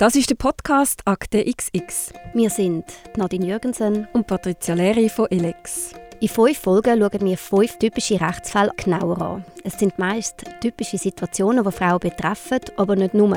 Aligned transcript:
Das 0.00 0.16
ist 0.16 0.30
der 0.30 0.34
Podcast 0.36 1.02
Akte 1.04 1.44
XX. 1.44 2.14
Wir 2.32 2.48
sind 2.48 2.86
Nadine 3.18 3.44
Jürgensen 3.44 4.08
und 4.14 4.26
Patricia 4.26 4.74
Leri 4.74 5.10
von 5.10 5.30
Elex. 5.30 5.92
In 6.20 6.28
fünf 6.28 6.56
Folgen 6.56 6.98
schauen 6.98 7.20
wir 7.20 7.36
fünf 7.36 7.76
typische 7.76 8.18
Rechtsfälle 8.18 8.72
genauer 8.82 9.20
an. 9.20 9.44
Es 9.62 9.78
sind 9.78 9.98
meist 9.98 10.42
typische 10.62 10.96
Situationen, 10.96 11.62
die 11.62 11.70
Frauen 11.70 11.98
betreffen, 11.98 12.60
aber 12.78 12.96
nicht 12.96 13.12
nur. 13.12 13.36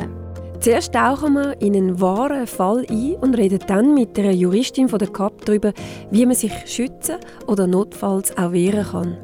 Zuerst 0.62 0.94
tauchen 0.94 1.34
wir 1.34 1.62
in 1.62 1.76
einen 1.76 2.00
wahren 2.00 2.48
Fall 2.48 2.86
ein 2.90 3.16
und 3.16 3.38
reden 3.38 3.60
dann 3.68 3.94
mit 3.94 4.16
der 4.16 4.34
Juristin 4.34 4.88
von 4.88 5.00
der 5.00 5.12
CAP 5.12 5.44
darüber, 5.44 5.74
wie 6.12 6.26
man 6.26 6.36
sich 6.38 6.54
schützen 6.66 7.18
oder 7.46 7.68
notfalls 7.68 8.38
auch 8.38 8.54
wehren 8.54 8.86
kann. 8.90 9.18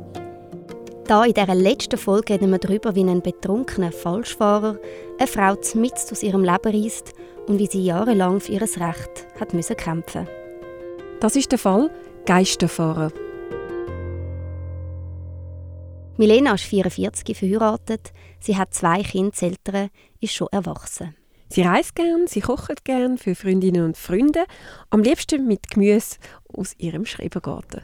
Da 1.07 1.23
in 1.23 1.33
dieser 1.33 1.55
letzten 1.55 1.97
Folge 1.97 2.33
reden 2.33 2.51
wir 2.51 2.59
darüber, 2.59 2.93
wie 2.95 3.03
ein 3.03 3.21
betrunkener 3.21 3.93
Falschfahrer 3.93 4.77
eine 5.17 5.27
Frau 5.27 5.55
mitten 5.75 6.11
aus 6.11 6.21
ihrem 6.21 6.43
Leben 6.43 6.83
reißt 6.83 7.13
und 7.49 7.57
wie 7.57 7.65
sie 7.65 7.83
jahrelang 7.83 8.39
für 8.39 8.51
ihr 8.53 8.61
Recht 8.61 9.27
hat 9.39 9.53
müssen 9.55 9.75
kämpfen 9.75 10.27
Das 11.19 11.35
ist 11.35 11.51
der 11.51 11.57
Fall 11.57 11.89
Geisterfahrer. 12.25 13.11
Milena 16.17 16.53
ist 16.53 16.65
44, 16.65 17.35
verheiratet. 17.35 18.11
Sie 18.39 18.55
hat 18.55 18.73
zwei 18.73 19.01
Kinder, 19.01 19.31
das 19.31 19.41
ältere 19.41 19.89
ist 20.19 20.33
schon 20.35 20.49
erwachsen. 20.51 21.15
Sie 21.47 21.63
reist 21.63 21.95
gern, 21.95 22.27
sie 22.27 22.41
kocht 22.41 22.85
gern 22.85 23.17
für 23.17 23.33
Freundinnen 23.33 23.83
und 23.83 23.97
Freunde, 23.97 24.45
am 24.91 25.01
liebsten 25.01 25.47
mit 25.47 25.71
Gemüse 25.71 26.17
aus 26.53 26.75
ihrem 26.77 27.05
Schrebergarten. 27.05 27.81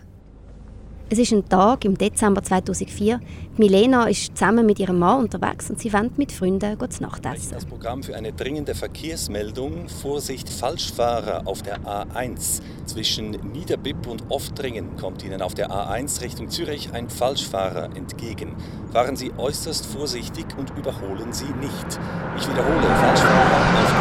Es 1.07 1.19
ist 1.19 1.31
ein 1.31 1.47
Tag 1.47 1.85
im 1.85 1.95
Dezember 1.95 2.41
2004. 2.41 3.19
Milena 3.57 4.07
ist 4.07 4.35
zusammen 4.35 4.65
mit 4.65 4.79
ihrem 4.79 4.97
Mann 4.97 5.19
unterwegs 5.19 5.69
und 5.69 5.79
sie 5.79 5.93
wollen 5.93 6.09
mit 6.17 6.31
Freunden 6.31 6.79
zu 6.89 7.03
Nacht 7.03 7.23
essen. 7.27 7.51
Das 7.51 7.63
Programm 7.63 8.01
für 8.01 8.15
eine 8.15 8.33
dringende 8.33 8.73
Verkehrsmeldung. 8.73 9.87
Vorsicht, 9.87 10.49
Falschfahrer 10.49 11.43
auf 11.45 11.61
der 11.61 11.81
A1. 11.81 12.61
Zwischen 12.87 13.29
Niederbipp 13.53 14.07
und 14.07 14.23
Oftringen 14.29 14.95
kommt 14.95 15.23
Ihnen 15.23 15.43
auf 15.43 15.53
der 15.53 15.69
A1 15.69 16.21
Richtung 16.21 16.49
Zürich 16.49 16.91
ein 16.91 17.07
Falschfahrer 17.07 17.95
entgegen. 17.95 18.55
Fahren 18.91 19.15
Sie 19.15 19.31
äußerst 19.37 19.85
vorsichtig 19.85 20.47
und 20.57 20.71
überholen 20.75 21.31
Sie 21.31 21.45
nicht. 21.61 21.99
Ich 22.35 22.49
wiederhole, 22.49 22.81
Falschfahrer 22.81 23.57
auf 23.57 23.91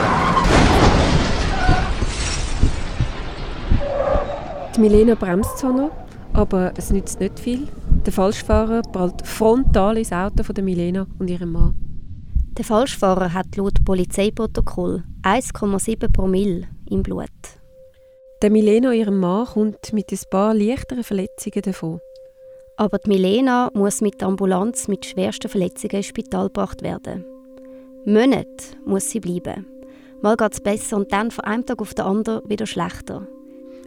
der 4.70 4.74
Die 4.74 4.80
Milena 4.80 5.14
bremst 5.14 5.58
zwar 5.58 5.72
noch, 5.72 5.90
aber 6.34 6.72
es 6.76 6.90
nützt 6.90 7.20
nicht 7.20 7.38
viel. 7.38 7.66
Der 8.04 8.12
Falschfahrer 8.12 8.82
prallt 8.82 9.26
frontal 9.26 9.96
ins 9.96 10.12
Auto 10.12 10.42
von 10.42 10.54
der 10.54 10.64
Milena 10.64 11.06
und 11.18 11.30
ihrem 11.30 11.52
Mann. 11.52 11.74
Der 12.58 12.64
Falschfahrer 12.64 13.32
hat 13.32 13.56
laut 13.56 13.84
Polizeiprotokoll 13.84 15.02
1,7 15.22 16.12
Promille 16.12 16.68
im 16.90 17.02
Blut. 17.02 17.30
Der 18.42 18.50
Milena 18.50 18.90
und 18.90 18.96
ihrem 18.96 19.18
Mann 19.18 19.46
kommt 19.46 19.92
mit 19.92 20.12
ein 20.12 20.18
paar 20.30 20.54
leichteren 20.54 21.04
Verletzungen 21.04 21.62
davon. 21.62 22.00
Aber 22.76 22.98
die 22.98 23.08
Milena 23.08 23.70
muss 23.72 24.00
mit 24.00 24.20
der 24.20 24.28
Ambulanz 24.28 24.88
mit 24.88 25.06
schwersten 25.06 25.48
Verletzungen 25.48 25.96
ins 25.96 26.06
Spital 26.06 26.48
gebracht 26.48 26.82
werden. 26.82 27.24
Monate 28.04 28.76
muss 28.84 29.08
sie 29.08 29.20
bleiben. 29.20 29.66
Mal 30.20 30.36
geht 30.36 30.52
es 30.52 30.60
besser 30.60 30.96
und 30.96 31.12
dann 31.12 31.30
von 31.30 31.44
einem 31.44 31.64
Tag 31.64 31.80
auf 31.80 31.94
den 31.94 32.04
anderen 32.04 32.48
wieder 32.48 32.66
schlechter. 32.66 33.26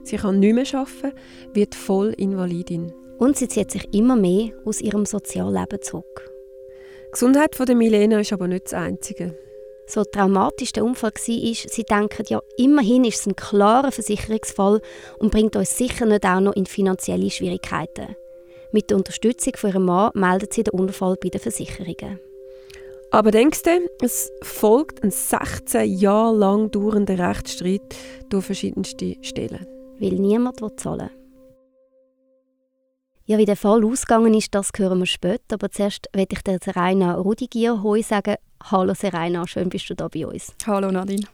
Sie 0.08 0.16
kann 0.16 0.40
nicht 0.40 0.54
mehr 0.54 0.66
arbeiten, 0.74 1.18
wird 1.54 1.76
voll 1.76 2.14
Invalidin. 2.16 2.94
Und 3.18 3.36
sie 3.36 3.50
zieht 3.50 3.72
sich 3.72 3.94
immer 3.94 4.16
mehr 4.16 4.52
aus 4.64 4.80
ihrem 4.80 5.06
Sozialleben 5.06 5.82
zurück. 5.82 6.32
Die 7.08 7.12
Gesundheit 7.12 7.56
von 7.56 7.66
der 7.66 7.76
Milena 7.76 8.22
ist 8.22 8.32
aber 8.32 8.48
nicht 8.48 8.68
das 8.68 8.74
Einzige. 8.74 9.38
So 9.86 10.06
traumatisch 10.06 10.72
der 10.72 10.86
Unfall 10.86 11.12
war, 11.12 11.50
ist, 11.52 11.70
sie 11.70 11.84
denken 11.84 12.24
ja, 12.30 12.42
immerhin 12.58 13.04
ist 13.04 13.20
es 13.20 13.28
ein 13.28 13.36
klarer 13.36 13.92
Versicherungsfall 13.92 14.82
und 15.20 15.32
bringt 15.32 15.58
uns 15.58 15.78
sicher 15.78 16.06
nicht 16.06 16.26
auch 16.26 16.40
noch 16.40 16.56
in 16.56 16.68
finanzielle 16.68 17.30
Schwierigkeiten. 17.30 18.16
Mit 18.72 18.90
der 18.90 18.98
Unterstützung 18.98 19.58
von 19.58 19.72
ihrem 19.72 19.86
Mann 19.86 20.12
meldet 20.14 20.54
sie 20.54 20.64
den 20.64 20.74
Unfall 20.74 21.18
bei 21.22 21.30
den 21.30 21.42
Versicherungen. 21.42 22.22
Aber 23.12 23.32
denkst 23.32 23.64
du, 23.64 23.72
es 24.02 24.32
folgt 24.42 25.04
ein 25.04 25.12
16 25.12 25.98
Jahre 25.98 26.36
lang 26.36 26.72
dauernder 26.72 27.20
Rechtsstreit 27.20 27.96
durch 28.30 28.46
verschiedenste 28.46 29.16
Stellen 29.22 29.77
weil 30.00 30.14
niemand 30.14 30.60
zahlen 30.80 31.10
will. 31.10 31.18
Ja, 33.26 33.38
wie 33.38 33.46
der 33.46 33.58
Fall 33.58 33.84
ausgegangen 33.84 34.34
ist, 34.34 34.56
das 34.56 34.72
hören 34.78 35.00
wir 35.00 35.06
später. 35.06 35.56
Aber 35.56 35.70
zuerst 35.70 36.08
möchte 36.16 36.36
ich 36.36 36.44
der 36.44 36.60
Serena 36.64 37.16
Rudigier 37.16 37.84
Hoi 37.84 38.02
sagen. 38.02 38.36
Hallo 38.64 38.94
Serena, 38.94 39.46
schön 39.46 39.68
bist 39.68 39.90
du 39.90 39.96
da 39.96 40.08
bei 40.08 40.26
uns. 40.26 40.54
Hallo 40.66 40.90
Nadine. 40.90 41.28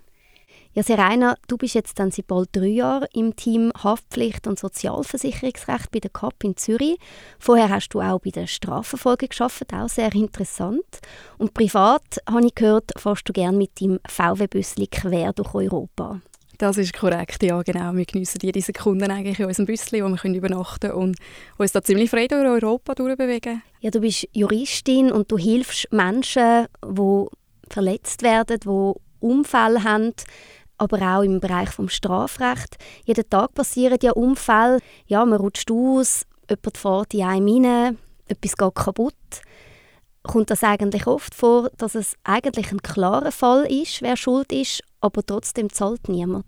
Ja, 0.73 0.81
Serena, 0.81 1.35
du 1.47 1.56
bist 1.56 1.75
jetzt 1.75 2.00
dann 2.00 2.09
seit 2.09 2.25
bald 2.25 2.50
drei 2.52 2.66
Jahren 2.66 3.07
im 3.13 3.35
Team 3.35 3.72
Haftpflicht 3.84 4.47
und 4.47 4.57
Sozialversicherungsrecht 4.57 5.91
bei 5.91 6.00
der 6.00 6.09
CAP 6.09 6.44
in 6.44 6.57
Zürich. 6.57 6.97
Vorher 7.38 7.69
hast 7.69 7.90
du 7.90 8.02
auch 8.02 8.18
bei 8.18 8.31
der 8.31 8.47
Strafverfolgung 8.47 9.29
geschafft, 9.29 9.72
auch 9.72 9.88
sehr 9.88 10.12
interessant. 10.16 11.00
Und 11.38 11.53
privat, 11.53 12.18
habe 12.28 12.47
ich 12.47 12.56
gehört, 12.56 12.91
fährst 12.97 13.29
du 13.29 13.34
gerne 13.34 13.56
mit 13.56 13.79
deinem 13.79 14.00
VW-Büssli 14.07 14.88
quer 14.88 15.31
durch 15.34 15.53
Europa. 15.53 16.22
Das 16.58 16.78
ist 16.78 16.94
korrekt, 16.94 17.41
ja 17.41 17.62
genau. 17.64 17.94
Wir 17.96 18.06
geniessen 18.06 18.40
jede 18.41 18.62
Sekunde 18.62 19.09
eigentlich 19.09 19.40
in 19.40 19.46
unserem 19.46 19.66
Büsschen, 19.66 20.03
wo 20.03 20.09
wir 20.09 20.18
können 20.18 20.36
übernachten 20.36 20.91
und 20.91 21.18
uns 21.58 21.72
da 21.72 21.81
ziemlich 21.81 22.09
frei 22.09 22.28
durch 22.28 22.46
Europa 22.46 22.94
durchbewegen. 22.94 23.64
Ja, 23.80 23.90
du 23.90 24.00
bist 24.00 24.28
Juristin 24.34 25.12
und 25.12 25.31
du 25.31 25.38
hilfst 25.38 25.91
Menschen, 25.91 26.68
die 26.86 27.25
verletzt 27.69 28.22
werden, 28.22 28.59
die 28.59 28.94
Unfälle 29.19 29.84
haben, 29.84 30.14
aber 30.78 31.18
auch 31.18 31.24
im 31.24 31.40
Bereich 31.40 31.75
des 31.75 31.94
Strafrecht. 31.94 32.78
Jeden 33.06 33.30
Tag 33.30 33.53
passieren 33.53 33.97
ja 34.02 34.12
Unfälle. 34.12 34.80
Ja, 35.08 35.25
man 35.25 35.40
rutscht 35.40 35.72
aus, 35.72 36.25
jemand 36.50 36.78
fährt 36.78 37.14
in 37.14 37.24
einem 37.24 37.66
rein, 37.66 37.97
etwas 38.28 38.58
geht 38.58 38.75
kaputt. 38.75 39.14
Kommt 40.24 40.52
das 40.52 40.64
eigentlich 40.64 41.08
oft 41.08 41.35
vor, 41.35 41.70
dass 41.78 41.96
es 41.96 42.16
eigentlich 42.24 42.72
ein 42.72 42.81
klarer 42.81 43.31
Fall 43.31 43.66
ist, 43.66 44.02
wer 44.02 44.16
schuld 44.16 44.53
ist, 44.53 44.81
aber 45.03 45.25
trotzdem 45.25 45.69
zahlt 45.69 46.08
niemand. 46.08 46.46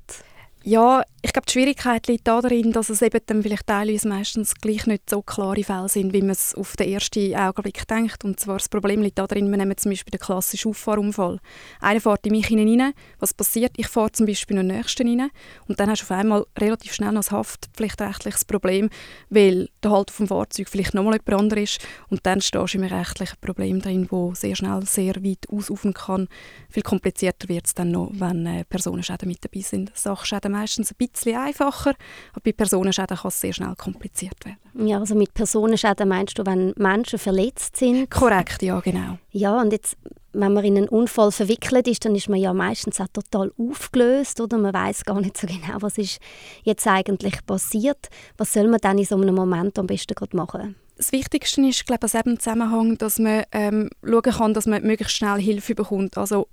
Ja, 0.68 1.04
ich 1.22 1.32
glaube, 1.32 1.46
die 1.46 1.54
Schwierigkeit 1.54 2.08
liegt 2.08 2.28
darin, 2.28 2.72
dass 2.72 2.90
es 2.90 3.04
eben 3.04 3.20
dann 3.28 3.44
vielleicht 3.44 3.68
teilweise 3.68 4.08
meistens 4.08 4.56
gleich 4.56 4.88
nicht 4.88 5.08
so 5.08 5.22
klare 5.22 5.64
Fälle 5.64 5.90
sind, 5.90 6.12
wie 6.12 6.22
man 6.22 6.32
es 6.32 6.56
auf 6.56 6.76
den 6.76 6.92
ersten 6.92 7.36
Augenblick 7.36 7.88
denkt. 7.88 8.26
Und 8.26 8.40
zwar 8.40 8.58
das 8.58 8.68
Problem 8.70 9.04
liegt 9.04 9.20
darin, 9.20 9.52
wir 9.52 9.58
nehmen 9.58 9.78
zum 9.78 9.92
Beispiel 9.92 10.10
den 10.10 10.20
klassischen 10.20 10.70
Auffahrunfall. 10.70 11.40
Einer 11.82 12.02
fährt 12.02 12.26
in 12.26 12.32
mich 12.32 12.48
hinein, 12.48 12.94
was 13.20 13.32
passiert? 13.36 13.74
Ich 13.78 13.88
fahre 13.88 14.12
zum 14.12 14.26
Beispiel 14.26 14.58
in 14.58 14.68
den 14.68 14.78
nächsten 14.78 15.08
rein 15.08 15.30
und 15.68 15.80
dann 15.80 15.92
hast 15.92 16.02
du 16.02 16.06
auf 16.06 16.12
einmal 16.20 16.46
relativ 16.58 16.94
schnell 16.94 17.12
noch 17.12 17.28
ein 17.28 17.38
haftpflichtrechtliches 17.38 18.46
Problem, 18.46 18.90
weil 19.30 19.70
der 19.84 19.92
Halt 19.92 20.10
vom 20.10 20.28
Fahrzeug 20.28 20.68
vielleicht 20.70 20.96
nochmal 20.96 21.20
jemand 21.26 21.42
anderes 21.42 21.76
ist 21.76 21.88
und 22.10 22.26
dann 22.26 22.42
stehst 22.42 22.74
du 22.74 22.78
in 22.80 22.86
einem 22.86 22.98
rechtlichen 22.98 23.38
Problem 23.40 23.82
drin, 23.82 24.08
wo 24.10 24.34
sehr 24.34 24.56
schnell 24.56 24.84
sehr 24.88 25.16
weit 25.24 25.48
ausufen 25.48 25.94
kann. 25.94 26.28
Viel 26.70 26.84
komplizierter 26.84 27.50
wird 27.50 27.68
es 27.68 27.76
dann 27.76 27.92
noch, 27.92 28.10
wenn 28.14 28.48
äh, 28.48 28.66
Personenschäden 28.66 29.28
mit 29.28 29.44
dabei 29.46 29.62
sind. 29.62 29.92
Sachschäden 29.96 30.55
meistens 30.56 30.92
ein 30.92 30.98
bisschen 30.98 31.38
einfacher, 31.38 31.94
aber 32.32 32.42
bei 32.44 32.52
Personenschäden 32.52 33.18
kann 33.18 33.30
es 33.30 33.40
sehr 33.40 33.54
schnell 33.54 33.76
kompliziert 33.76 34.46
werden. 34.46 34.88
Ja, 34.88 35.00
also 35.00 35.16
mit 35.16 35.34
Personenschäden 35.34 36.08
meinst 36.08 36.38
du, 36.38 36.46
wenn 36.46 36.74
Menschen 36.78 37.20
verletzt 37.20 37.78
sind? 37.78 38.10
Korrekt, 38.10 38.62
ja, 38.62 38.80
genau. 38.80 39.18
Ja, 39.32 39.60
und 39.60 39.72
jetzt, 39.72 39.98
wenn 40.34 40.54
man 40.54 40.64
in 40.64 40.78
einen 40.78 40.90
Unfall 40.90 41.32
verwickelt 41.32 41.88
ist, 41.88 42.06
dann 42.06 42.16
ist 42.16 42.30
man 42.30 42.40
ja 42.40 42.54
meistens 42.54 43.00
auch 43.00 43.08
total 43.08 43.52
aufgelöst, 43.58 44.40
oder? 44.42 44.58
Man 44.58 44.74
weiß 44.74 45.06
gar 45.06 45.20
nicht 45.22 45.38
so 45.38 45.48
genau, 45.48 45.78
was 45.80 45.98
ist 45.98 46.20
jetzt 46.64 46.88
eigentlich 46.88 47.46
passiert. 47.46 48.10
Was 48.38 48.54
soll 48.54 48.68
man 48.68 48.80
dann 48.82 48.98
in 48.98 49.06
so 49.06 49.16
einem 49.16 49.36
Moment 49.36 49.78
am 49.80 49.88
besten 49.88 50.16
gerade 50.16 50.36
machen? 50.36 50.76
das 50.98 51.12
Wichtigste 51.12 51.62
ist, 51.62 51.86
glaube 51.86 52.08
ich, 52.08 52.14
im 52.14 52.40
Zusammenhang, 52.40 52.98
dass 52.98 53.20
man 53.20 53.44
ähm, 53.52 53.90
schauen 54.02 54.22
kann, 54.22 54.54
dass 54.54 54.66
man 54.66 54.84
möglichst 54.84 55.16
schnell 55.16 55.42
Hilfe 55.42 55.76
bekommt. 55.76 56.18
Also 56.18 56.48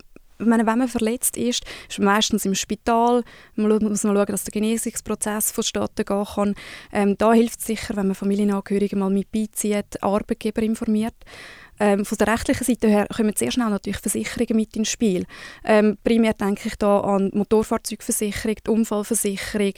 wenn 0.50 0.64
man 0.64 0.88
verletzt 0.88 1.36
ist, 1.36 1.64
ist 1.88 1.98
man 1.98 2.14
meistens 2.14 2.44
im 2.44 2.54
Spital. 2.54 3.22
Man 3.56 3.68
muss 3.82 4.04
man 4.04 4.16
schauen, 4.16 4.26
dass 4.26 4.44
der 4.44 4.52
Genesungsprozess 4.52 5.50
vonstatten 5.50 6.04
gehen 6.04 6.24
kann. 6.24 6.54
Ähm, 6.92 7.16
da 7.18 7.32
hilft 7.32 7.60
es 7.60 7.66
sicher, 7.66 7.96
wenn 7.96 8.06
man 8.06 8.14
Familienangehörige 8.14 8.96
mal 8.96 9.10
mit 9.10 9.30
beizieht, 9.32 10.02
Arbeitgeber 10.02 10.62
informiert. 10.62 11.14
Ähm, 11.80 12.04
von 12.04 12.18
der 12.18 12.28
rechtlichen 12.28 12.64
Seite 12.64 12.88
her 12.88 13.06
kommen 13.14 13.34
sehr 13.36 13.50
schnell 13.50 13.70
natürlich 13.70 13.98
Versicherungen 13.98 14.56
mit 14.56 14.76
ins 14.76 14.90
Spiel. 14.90 15.24
Ähm, 15.64 15.98
primär 16.04 16.34
denke 16.34 16.68
ich 16.68 16.76
da 16.76 17.00
an 17.00 17.30
die 17.30 17.38
Motorfahrzeugversicherung, 17.38 18.56
die 18.66 18.70
Unfallversicherung. 18.70 19.72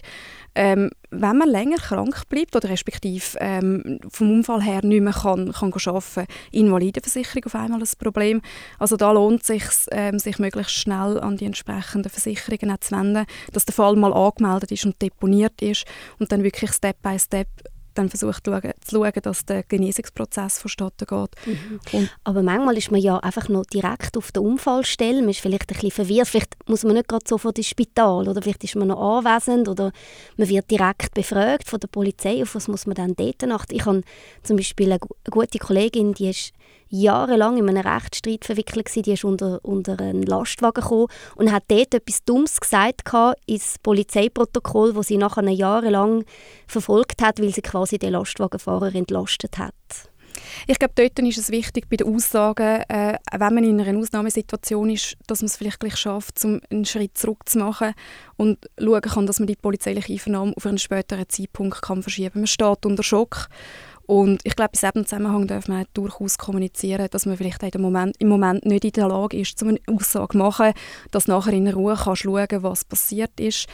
Ähm, 0.56 0.91
wenn 1.11 1.38
man 1.38 1.49
länger 1.49 1.79
krank 1.79 2.29
bleibt 2.29 2.55
oder 2.55 2.69
respektive 2.69 3.38
ähm, 3.41 3.99
vom 4.08 4.31
Unfall 4.31 4.62
her 4.62 4.85
nicht 4.85 5.00
mehr 5.00 5.12
kann, 5.12 5.52
kann 5.52 5.73
arbeiten 5.73 6.26
Invalidenversicherung 6.52 7.44
auf 7.46 7.55
einmal 7.55 7.81
ein 7.81 7.88
Problem. 7.99 8.41
Also 8.79 8.96
da 8.96 9.11
lohnt 9.11 9.41
es 9.41 9.46
sich, 9.49 9.64
ähm, 9.91 10.19
sich 10.19 10.38
möglichst 10.38 10.75
schnell 10.75 11.19
an 11.19 11.37
die 11.37 11.46
entsprechenden 11.46 12.11
Versicherungen 12.11 12.81
zu 12.81 12.93
wenden, 12.93 13.26
dass 13.52 13.64
der 13.64 13.75
Fall 13.75 13.96
mal 13.96 14.12
angemeldet 14.12 14.70
ist 14.73 14.87
und 14.87 15.00
deponiert 15.00 15.61
ist 15.61 15.87
und 16.19 16.31
dann 16.31 16.44
wirklich 16.44 16.73
Step 16.73 17.02
by 17.02 17.19
Step 17.19 17.49
dann 17.94 18.08
versucht 18.08 18.44
zu 18.44 18.52
schauen, 18.91 19.12
dass 19.23 19.44
der 19.44 19.62
Genesungsprozess 19.62 20.58
vonstatten 20.58 21.06
geht. 21.06 21.31
Mhm. 21.46 22.08
Aber 22.25 22.43
manchmal 22.43 22.76
ist 22.76 22.91
man 22.91 23.00
ja 23.00 23.19
einfach 23.19 23.49
noch 23.49 23.64
direkt 23.64 24.17
auf 24.17 24.32
der 24.32 24.43
Unfallstelle, 24.43 25.20
man 25.20 25.31
ist 25.31 25.41
vielleicht 25.41 25.70
ein 25.70 25.75
bisschen 25.75 25.91
verwirrt, 25.91 26.29
vielleicht 26.29 26.69
muss 26.69 26.85
man 26.85 26.94
nicht 26.94 27.08
gerade 27.08 27.25
sofort 27.26 27.58
ins 27.58 27.69
Spital 27.69 28.29
oder 28.29 28.43
vielleicht 28.43 28.64
ist 28.64 28.76
man 28.76 28.88
noch 28.88 29.19
anwesend 29.19 29.69
oder 29.69 29.93
man 30.37 30.49
wird 30.49 30.70
direkt 30.70 31.14
befragt 31.14 31.69
von 31.69 31.81
der 31.81 31.88
Polizei, 31.88 32.43
auf 32.43 32.55
was 32.55 32.69
muss 32.69 32.87
man 32.87 32.94
dann 32.94 33.14
dort 33.14 33.43
achten. 33.44 33.75
Ich 33.75 33.87
habe 33.87 34.02
zum 34.43 34.56
Beispiel 34.56 34.93
eine 34.93 35.00
gute 35.31 35.58
Kollegin, 35.58 36.14
die 36.14 36.31
ist 36.31 36.52
jahrelang 36.94 37.56
in 37.56 37.69
einem 37.69 37.87
Rechtsstreit 37.87 38.44
verwickelt 38.44 38.87
gewesen. 38.87 39.02
Die 39.02 39.12
ist 39.12 39.25
unter, 39.25 39.61
unter 39.62 39.99
einen 39.99 40.23
Lastwagen 40.23 40.82
gekommen 40.82 41.08
und 41.37 41.52
hat 41.52 41.64
dort 41.69 41.94
etwas 41.94 42.25
Dummes 42.25 42.61
gesagt 42.61 43.02
ins 43.46 43.76
Polizeiprotokoll, 43.82 44.94
wo 44.94 45.02
sie 45.02 45.17
nachher 45.17 45.49
jahrelang 45.49 46.25
verfolgt 46.67 47.23
hat, 47.23 47.41
weil 47.41 47.52
sie 47.52 47.62
quasi 47.62 47.99
den 47.99 48.12
Lastwagenfahrer 48.12 48.94
entlastet 48.94 49.58
hat. 49.58 49.75
Ich 50.67 50.79
glaube, 50.79 50.94
dort 50.96 51.19
ist 51.19 51.38
es 51.38 51.50
wichtig 51.50 51.88
bei 51.88 51.96
den 51.96 52.12
Aussagen, 52.14 52.82
äh, 52.88 53.19
wenn 53.32 53.55
man 53.55 53.64
in 53.64 53.81
einer 53.81 53.99
Ausnahmesituation 53.99 54.91
ist, 54.91 55.17
dass 55.26 55.41
man 55.41 55.46
es 55.46 55.56
vielleicht 55.56 55.81
gleich 55.81 55.96
schafft, 55.96 56.44
um 56.44 56.61
einen 56.70 56.85
Schritt 56.85 57.17
zurück 57.17 57.49
zu 57.49 57.58
machen 57.58 57.94
und 58.37 58.58
schauen 58.79 59.00
kann, 59.00 59.26
dass 59.26 59.38
man 59.38 59.46
die 59.46 59.56
polizeiliche 59.56 60.12
Einvernahme 60.12 60.52
auf 60.56 60.67
einen 60.67 60.79
späteren 60.79 61.29
Zeitpunkt 61.29 61.82
kann 61.82 62.02
verschieben 62.02 62.32
kann. 62.32 62.43
Man 62.43 62.46
steht 62.46 62.87
unter 62.87 63.02
Schock 63.02 63.49
und 64.06 64.41
ich 64.45 64.55
glaube, 64.55 64.73
in 64.75 64.81
diesem 64.81 65.06
Zusammenhang 65.06 65.47
darf 65.47 65.69
man 65.69 65.87
durchaus 65.95 66.37
kommunizieren, 66.37 67.09
dass 67.11 67.27
man 67.27 67.37
vielleicht 67.37 67.62
im 67.62 67.83
Moment, 67.83 68.17
im 68.19 68.29
Moment 68.29 68.67
nicht 68.67 68.85
in 68.85 68.93
der 68.93 69.09
Lage 69.09 69.39
ist, 69.39 69.62
um 69.62 69.69
eine 69.69 69.81
Aussage 69.87 70.33
zu 70.33 70.39
machen, 70.39 70.73
dass 71.11 71.27
nachher 71.27 71.55
in 71.55 71.69
Ruhe 71.69 71.97
kannst 71.97 72.23
schauen 72.23 72.62
was 72.62 72.85
passiert 72.85 73.39
ist. 73.41 73.67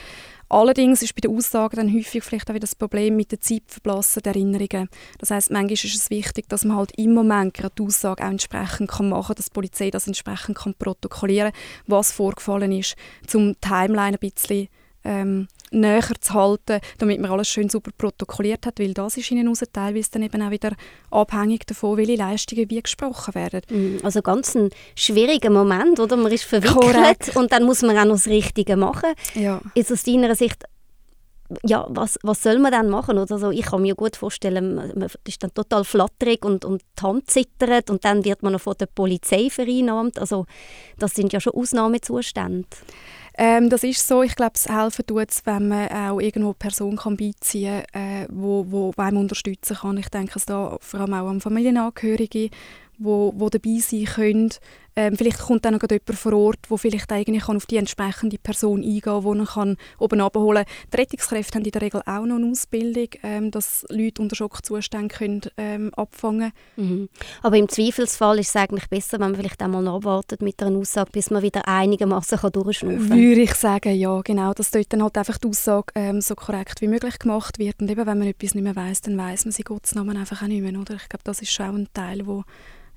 Allerdings 0.48 1.00
ist 1.00 1.14
bei 1.14 1.20
den 1.20 1.36
Aussagen 1.36 1.76
dann 1.76 1.94
häufig 1.94 2.24
vielleicht 2.24 2.50
auch 2.50 2.54
wieder 2.54 2.66
das 2.66 2.74
Problem 2.74 3.14
mit 3.14 3.30
den 3.30 3.40
zeitverblassenen 3.40 4.24
Erinnerungen. 4.24 4.88
Das 5.18 5.30
heißt, 5.30 5.52
manchmal 5.52 5.74
ist 5.74 5.84
es 5.84 6.10
wichtig, 6.10 6.48
dass 6.48 6.64
man 6.64 6.76
halt 6.76 6.90
im 6.98 7.14
Moment 7.14 7.54
gerade 7.54 7.74
die 7.78 7.84
Aussage 7.84 8.24
auch 8.24 8.30
entsprechend 8.30 8.90
kann 8.90 9.10
machen 9.10 9.28
kann, 9.28 9.36
dass 9.36 9.46
die 9.46 9.52
Polizei 9.52 9.90
das 9.90 10.08
entsprechend 10.08 10.58
kann 10.58 10.74
protokollieren 10.74 11.52
kann, 11.52 11.60
was 11.86 12.10
vorgefallen 12.10 12.72
ist, 12.72 12.96
zum 13.28 13.60
Timeline 13.60 14.16
ein 14.16 14.18
bisschen 14.18 14.68
ähm, 15.04 15.46
näher 15.70 16.02
zu 16.20 16.34
halten, 16.34 16.80
damit 16.98 17.20
man 17.20 17.30
alles 17.30 17.48
schön 17.48 17.68
super 17.68 17.90
protokolliert 17.96 18.66
hat, 18.66 18.78
weil 18.78 18.94
das 18.94 19.16
ist 19.16 19.30
ihnen 19.30 19.48
raus 19.48 19.62
teilweise 19.72 20.10
dann 20.12 20.22
eben 20.22 20.42
auch 20.42 20.50
wieder 20.50 20.72
abhängig 21.10 21.66
davon, 21.66 21.96
welche 21.96 22.16
Leistungen 22.16 22.68
wie 22.70 22.82
gesprochen 22.82 23.34
werden. 23.34 23.62
Mhm, 23.70 24.00
also 24.02 24.22
ganz 24.22 24.54
ein 24.54 24.70
schwieriger 24.96 25.50
Moment, 25.50 26.00
oder? 26.00 26.16
Man 26.16 26.32
ist 26.32 26.44
verwickelt 26.44 26.80
Korrekt. 26.80 27.36
und 27.36 27.52
dann 27.52 27.64
muss 27.64 27.82
man 27.82 27.96
auch 27.96 28.04
noch 28.04 28.14
das 28.14 28.26
Richtige 28.26 28.76
machen. 28.76 29.14
Ja. 29.34 29.60
Jetzt 29.74 29.92
aus 29.92 30.02
deiner 30.02 30.34
Sicht 30.34 30.64
ja, 31.64 31.86
was, 31.88 32.18
was 32.22 32.42
soll 32.42 32.58
man 32.58 32.72
dann 32.72 32.88
machen? 32.88 33.18
Oder 33.18 33.38
so, 33.38 33.50
ich 33.50 33.62
kann 33.62 33.82
mir 33.82 33.94
gut 33.94 34.16
vorstellen, 34.16 34.76
man 34.76 35.08
ist 35.26 35.42
dann 35.42 35.52
total 35.52 35.84
flatterig 35.84 36.44
und, 36.44 36.64
und 36.64 36.82
die 36.98 37.02
Hand 37.02 37.30
zittert 37.30 37.90
und 37.90 38.04
dann 38.04 38.24
wird 38.24 38.42
man 38.42 38.52
noch 38.52 38.60
von 38.60 38.74
der 38.78 38.86
Polizei 38.86 39.50
vereinnahmt. 39.50 40.18
Also 40.18 40.46
das 40.98 41.14
sind 41.14 41.32
ja 41.32 41.40
schon 41.40 41.54
Ausnahmezustände. 41.54 42.68
Ähm, 43.42 43.70
das 43.70 43.84
ist 43.84 44.06
so. 44.06 44.22
Ich 44.22 44.36
glaube, 44.36 44.52
es 44.54 44.68
helfen 44.68 45.06
tut 45.06 45.26
wenn 45.46 45.68
man 45.68 45.88
auch 45.88 46.20
irgendwo 46.20 46.48
eine 46.48 46.54
Person 46.58 46.96
kann 46.96 47.16
beiziehen 47.16 47.84
kann, 47.90 48.02
äh, 48.02 48.26
wo, 48.30 48.66
wo 48.68 48.92
einem 48.98 49.16
unterstützen 49.16 49.78
kann. 49.78 49.96
Ich 49.96 50.10
denke 50.10 50.32
es 50.36 50.44
da 50.44 50.76
vor 50.78 51.00
allem 51.00 51.14
auch 51.14 51.26
an 51.26 51.40
Familienangehörige, 51.40 52.50
wo, 52.98 53.32
wo 53.34 53.48
dabei 53.48 53.78
sein 53.78 54.04
können. 54.04 54.50
Ähm, 54.96 55.16
vielleicht 55.16 55.38
kommt 55.38 55.64
dann 55.64 55.74
noch 55.74 55.82
jemand 55.82 56.18
vor 56.18 56.32
Ort, 56.32 56.58
wo 56.68 56.76
vielleicht 56.76 57.10
eigentlich 57.12 57.48
auf 57.48 57.66
die 57.66 57.76
entsprechende 57.76 58.38
Person 58.38 58.82
eingehen 58.82 59.00
kann, 59.02 59.38
die 59.38 59.44
kann 59.44 59.76
oben 59.98 60.20
abholen 60.20 60.64
kann. 60.64 60.74
Die 60.92 60.96
Rettungskräfte 60.96 61.58
haben 61.58 61.64
in 61.64 61.70
der 61.70 61.82
Regel 61.82 62.02
auch 62.04 62.26
noch 62.26 62.36
eine 62.36 62.50
Ausbildung, 62.50 63.08
ähm, 63.22 63.50
dass 63.50 63.84
Leute 63.88 64.22
unter 64.22 64.36
Schockzuständen 64.36 65.08
können, 65.08 65.40
ähm, 65.56 65.94
abfangen 65.94 66.52
mhm. 66.76 67.08
Aber 67.42 67.56
im 67.56 67.68
Zweifelsfall 67.68 68.38
ist 68.38 68.48
es 68.48 68.56
eigentlich 68.56 68.88
besser, 68.88 69.18
wenn 69.20 69.30
man 69.30 69.36
vielleicht 69.36 69.62
einmal 69.62 69.86
abwartet 69.88 70.42
mit 70.42 70.62
einer 70.62 70.76
Aussage, 70.76 71.10
bis 71.12 71.30
man 71.30 71.42
wieder 71.42 71.66
einigermaßen 71.66 72.38
durchschnaufen 72.50 73.08
kann. 73.08 73.18
Würde 73.18 73.42
ich 73.42 73.54
sagen, 73.54 73.94
ja, 73.94 74.20
genau. 74.22 74.52
Dass 74.52 74.70
dort 74.70 74.92
dann 74.92 75.02
halt 75.02 75.16
einfach 75.18 75.38
die 75.38 75.48
Aussage 75.48 75.92
ähm, 75.94 76.20
so 76.20 76.34
korrekt 76.34 76.80
wie 76.80 76.88
möglich 76.88 77.18
gemacht 77.18 77.58
wird. 77.58 77.80
Und 77.80 77.90
eben, 77.90 78.06
wenn 78.06 78.18
man 78.18 78.28
etwas 78.28 78.54
nicht 78.54 78.64
mehr 78.64 78.76
weiß, 78.76 79.02
dann 79.02 79.16
weiß 79.16 79.44
man 79.44 79.52
sie 79.52 79.62
Gottes 79.62 79.94
Namen 79.94 80.16
einfach 80.16 80.42
auch 80.42 80.46
nicht 80.46 80.62
mehr. 80.62 80.78
Oder? 80.78 80.94
Ich 80.94 81.08
glaube, 81.08 81.24
das 81.24 81.42
ist 81.42 81.52
schon 81.52 81.66
auch 81.66 81.74
ein 81.74 81.88
Teil, 81.92 82.26
wo 82.26 82.44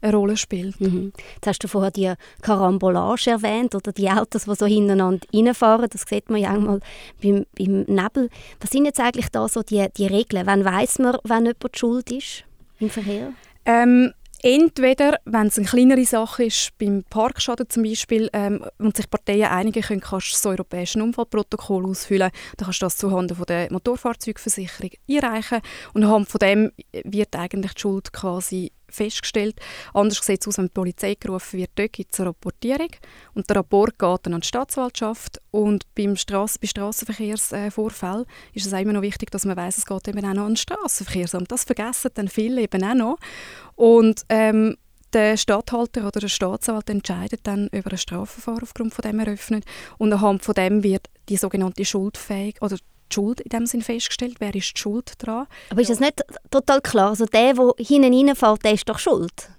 eine 0.04 0.16
Rolle 0.16 0.38
spielt. 0.38 0.80
Mhm. 0.80 1.14
Jetzt 1.36 1.48
hast 1.48 1.64
du 1.64 1.68
vorher 1.68 1.92
die 1.92 2.14
Karambolage 2.42 3.32
erwähnt 3.32 3.74
oder 3.76 3.92
die 3.92 4.10
Autos, 4.10 4.46
die 4.46 4.56
so 4.56 4.66
hintereinander 4.66 5.26
reinfahren. 5.34 5.90
Das 5.90 6.04
sieht 6.08 6.30
man 6.30 6.42
ja 6.42 6.56
auch 6.56 6.60
mal 6.60 6.80
beim, 7.22 7.46
beim 7.58 7.82
Nebel. 7.84 8.30
Was 8.60 8.70
sind 8.72 8.86
jetzt 8.86 9.00
eigentlich 9.00 9.30
da 9.30 9.48
so 9.48 9.64
die, 9.64 9.88
die 9.98 10.08
Regeln? 10.08 10.46
Wann 10.46 10.66
weiß 10.66 11.00
man, 11.00 11.18
wenn 11.24 11.46
jemand 11.46 11.78
schuld 11.78 12.12
ist 12.12 12.44
im 12.80 12.90
Verkehr? 12.90 13.34
Ähm, 13.66 14.14
entweder, 14.42 15.20
wenn 15.26 15.48
es 15.48 15.58
eine 15.58 15.68
kleinere 15.68 16.06
Sache 16.06 16.46
ist, 16.46 16.78
beim 16.78 17.04
Parkschaden 17.10 17.70
zum 17.70 17.84
Beispiel, 17.84 18.30
ähm, 18.34 18.64
und 18.78 18.98
sich 18.98 19.10
Parteien 19.10 19.50
einigen 19.50 19.82
können, 19.82 20.02
kannst 20.02 20.28
du 20.28 20.32
das 20.34 20.46
europäische 20.46 21.02
Unfallprotokoll 21.02 21.86
ausfüllen. 21.86 22.30
Dann 22.58 22.66
kannst 22.66 22.82
du 22.82 22.86
das 22.86 22.98
zuhanden 22.98 23.38
von 23.38 23.46
der 23.46 23.72
Motorfahrzeugversicherung 23.72 24.92
einreichen 25.10 25.62
und 25.94 26.04
anhand 26.04 26.30
von 26.30 26.40
dem 26.40 26.72
wird 27.06 27.36
eigentlich 27.36 27.74
die 27.74 27.82
Schuld 27.82 28.12
quasi 28.12 28.72
festgestellt. 28.94 29.60
Anders 29.94 30.19
sieht 30.25 30.42
es 30.42 30.48
aus, 30.48 30.57
wenn 30.57 30.66
die 30.66 30.74
Polizei 30.74 31.16
gerufen 31.19 31.60
wird. 31.60 31.72
Dort 31.75 31.94
gibt 31.94 32.13
es 32.13 32.19
eine 32.19 32.30
Rapportierung 32.30 32.90
und 33.34 33.50
der 33.50 33.57
Rapport 33.57 33.98
geht 33.98 34.19
dann 34.24 34.34
an 34.34 34.42
die 34.42 34.48
Staatsanwaltschaft 34.48 35.42
und 35.51 35.84
beim 35.95 36.16
Strass 36.16 36.57
bei 36.57 36.68
Strassenverkehrsvorfällen 36.68 38.25
ist 38.54 38.66
es 38.66 38.74
immer 38.74 38.94
noch 38.94 39.01
wichtig, 39.01 39.31
dass 39.31 39.45
man 39.45 39.57
weiß, 39.57 39.78
es 39.78 39.86
geht 39.86 40.07
eben 40.07 40.25
auch 40.25 40.34
noch 40.34 40.45
an 40.45 40.56
Strassenverkehrsamt. 40.56 41.51
Das 41.51 41.63
vergessen 41.63 42.12
dann 42.13 42.28
viele 42.28 42.62
eben 42.62 42.84
auch 42.84 42.95
noch. 42.95 43.18
Und 43.75 44.24
ähm, 44.30 44.78
der 45.13 45.38
Stadthalter 45.38 46.07
oder 46.07 46.19
der 46.19 46.28
Staatsanwalt 46.28 46.89
entscheidet 46.89 47.42
dann 47.44 47.68
über 47.68 47.92
ein 47.92 47.98
Strafverfahren 47.98 48.63
aufgrund 48.63 48.94
von 48.94 49.04
dem 49.04 49.19
eröffnet 49.19 49.63
und 49.98 50.12
anhand 50.12 50.44
von 50.44 50.56
dem 50.56 50.84
wird 50.84 51.07
die 51.30 51.38
sogenannte 51.38 51.86
schuldfähig 51.86 52.62
oder 52.62 52.78
die 53.13 53.21
Schuld 53.21 53.42
in 53.42 53.50
dem 53.50 53.65
Sinn 53.65 53.81
festgestellt? 53.81 54.36
Wer 54.39 54.56
ist 54.56 54.74
die 54.75 54.81
Schuld 54.81 55.13
daran? 55.19 55.48
Aber 55.69 55.81
ist 55.81 55.89
das 55.89 56.00
nicht 56.00 56.21
total 56.51 56.81
klar? 56.81 57.10
Also 57.10 57.25
der, 57.25 57.54
der 57.54 57.74
hinten 57.77 58.13
reinfällt, 58.13 58.63
der 58.63 58.74
ist 58.74 58.89
doch 58.89 59.00
schuld? 59.00 59.50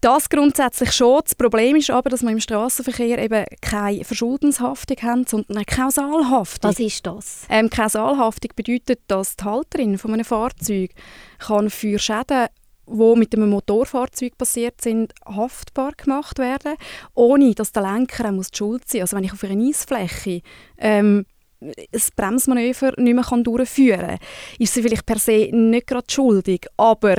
Das 0.00 0.28
grundsätzlich 0.28 0.92
schon. 0.92 1.20
Das 1.24 1.34
Problem 1.34 1.76
ist 1.76 1.90
aber, 1.90 2.10
dass 2.10 2.22
wir 2.22 2.30
im 2.30 2.40
Straßenverkehr 2.40 3.18
eben 3.18 3.44
keine 3.60 4.04
Verschuldenshaftung 4.04 4.96
haben, 5.02 5.26
sondern 5.26 5.58
eine 5.58 5.64
Kausalhaftung. 5.64 6.70
Was 6.70 6.80
ist 6.80 7.06
das? 7.06 7.42
Ähm, 7.48 7.70
Kausalhaftung 7.70 8.50
bedeutet, 8.56 9.00
dass 9.06 9.36
die 9.36 9.44
Halterin 9.44 9.98
von 9.98 10.12
einem 10.12 10.24
Fahrzeug 10.24 10.90
kann 11.38 11.70
für 11.70 11.98
Schäden 11.98 12.48
die 12.92 13.14
mit 13.16 13.34
einem 13.36 13.50
Motorfahrzeug 13.50 14.36
passiert 14.36 14.80
sind, 14.80 15.12
haftbar 15.24 15.92
gemacht 15.92 16.38
werden, 16.38 16.74
ohne 17.14 17.54
dass 17.54 17.70
der 17.70 17.82
Lenker 17.82 18.28
auch 18.28 18.44
die 18.44 18.56
Schuld 18.56 18.88
sein 18.88 19.02
muss. 19.02 19.12
Also 19.12 19.16
wenn 19.16 19.24
ich 19.24 19.32
auf 19.32 19.44
einer 19.44 19.62
Eisfläche 19.62 20.42
ähm, 20.76 21.24
ein 21.60 22.00
Bremsmanöver 22.16 22.92
nicht 22.96 23.14
mehr 23.14 23.42
durchführen 23.42 24.00
kann, 24.00 24.18
ist 24.58 24.74
sie 24.74 24.82
vielleicht 24.82 25.06
per 25.06 25.18
se 25.18 25.50
nicht 25.52 25.86
gerade 25.86 26.06
schuldig, 26.10 26.66
aber 26.76 27.16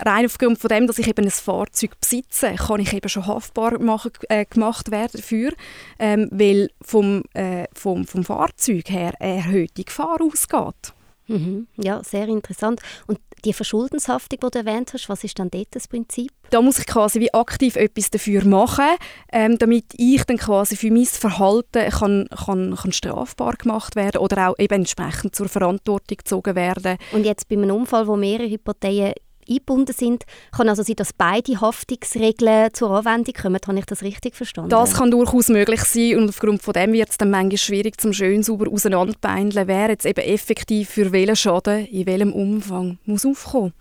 rein 0.00 0.26
aufgrund 0.26 0.58
von 0.58 0.68
dem, 0.68 0.86
dass 0.86 0.98
ich 0.98 1.08
eben 1.08 1.24
ein 1.24 1.30
Fahrzeug 1.30 1.98
besitze, 2.00 2.54
kann 2.54 2.80
ich 2.80 2.92
eben 2.92 3.08
schon 3.08 3.26
haftbar 3.26 3.78
machen, 3.78 4.12
äh, 4.28 4.44
gemacht 4.44 4.90
werden 4.90 5.20
dafür, 5.20 5.52
ähm, 5.98 6.28
weil 6.32 6.70
vom, 6.82 7.22
äh, 7.34 7.66
vom, 7.72 8.06
vom 8.06 8.24
Fahrzeug 8.24 8.90
her 8.90 9.14
eine 9.20 9.36
erhöhte 9.36 9.84
Gefahr 9.84 10.18
ausgeht. 10.20 10.92
Mhm. 11.26 11.68
Ja, 11.76 12.02
sehr 12.02 12.28
interessant. 12.28 12.80
Und 13.06 13.18
die 13.44 13.52
Verschuldenshaftung, 13.52 14.38
die 14.40 14.50
du 14.50 14.58
erwähnt 14.58 14.92
hast, 14.92 15.08
was 15.08 15.24
ist 15.24 15.38
dann 15.38 15.50
dort 15.50 15.68
das 15.72 15.88
Prinzip? 15.88 16.30
Da 16.50 16.60
muss 16.60 16.78
ich 16.78 16.86
quasi 16.86 17.20
wie 17.20 17.32
aktiv 17.34 17.76
etwas 17.76 18.10
dafür 18.10 18.44
machen, 18.44 18.96
ähm, 19.32 19.58
damit 19.58 19.86
ich 19.96 20.24
dann 20.24 20.36
quasi 20.36 20.76
für 20.76 20.90
mein 20.90 21.06
Verhalten 21.06 21.90
kann, 21.90 22.28
kann, 22.28 22.76
kann 22.76 22.92
strafbar 22.92 23.54
gemacht 23.54 23.96
werden 23.96 24.18
oder 24.18 24.50
auch 24.50 24.58
eben 24.58 24.74
entsprechend 24.74 25.34
zur 25.34 25.48
Verantwortung 25.48 26.18
gezogen 26.18 26.54
werden. 26.54 26.98
Und 27.12 27.24
jetzt 27.24 27.48
bei 27.48 27.56
einem 27.56 27.70
Unfall, 27.70 28.06
wo 28.06 28.16
mehrere 28.16 28.58
Parteien 28.58 29.14
eingebunden 29.48 29.94
sind. 29.94 30.24
Kann 30.52 30.68
also 30.68 30.82
sein, 30.82 30.96
dass 30.96 31.12
beide 31.12 31.60
Haftungsregeln 31.60 32.72
zur 32.72 32.90
Anwendung 32.90 33.34
kommen. 33.34 33.60
Habe 33.66 33.78
ich 33.78 33.86
das 33.86 34.02
richtig 34.02 34.34
verstanden? 34.34 34.70
Das 34.70 34.94
kann 34.94 35.10
durchaus 35.10 35.48
möglich 35.48 35.82
sein 35.82 36.18
und 36.18 36.28
aufgrund 36.28 36.62
von 36.62 36.72
dem 36.72 36.92
wird 36.92 37.10
es 37.10 37.18
dann 37.18 37.30
manchmal 37.30 37.58
schwierig, 37.58 38.00
zum 38.00 38.12
schön 38.12 38.42
sauber 38.42 38.70
auseinanderbeindeln, 38.70 39.68
wer 39.68 39.90
jetzt 39.90 40.06
eben 40.06 40.20
effektiv 40.20 40.90
für 40.90 41.12
welchen 41.12 41.36
Schaden 41.36 41.86
in 41.86 42.06
welchem 42.06 42.32
Umfang 42.32 42.98
muss 43.04 43.26
aufkommen 43.26 43.72